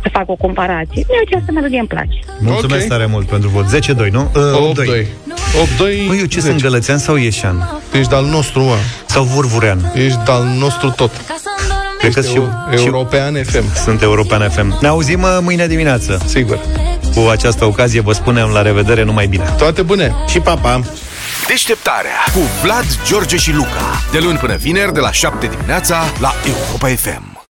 [0.03, 1.05] să fac o comparație.
[1.09, 2.19] Mie această melodie îmi place.
[2.41, 2.89] Mulțumesc Ok.
[2.89, 3.65] tare mult pentru vot.
[3.65, 4.31] 10-2, nu?
[4.35, 5.07] Uh, 8-2.
[5.07, 6.07] 8-2.
[6.07, 7.57] Măi, eu ce sunt, gălățean sau ieșan?
[7.93, 8.77] Ești de-al nostru, mă.
[9.07, 9.79] Sau vurvurean?
[9.95, 11.11] Ești de-al nostru tot.
[12.11, 12.41] Cred că și,
[12.79, 13.83] și European FM.
[13.85, 14.79] sunt European FM.
[14.81, 16.21] Ne auzim uh, mâine dimineață.
[16.27, 16.59] Sigur.
[17.15, 19.55] Cu această ocazie vă spunem la revedere, numai bine.
[19.59, 20.15] Toate bune.
[20.27, 20.81] Și papa
[21.47, 24.01] Deșteptarea cu Vlad, George și Luca.
[24.13, 27.34] De luni până vineri, de la 7 dimineața, la Europa FM.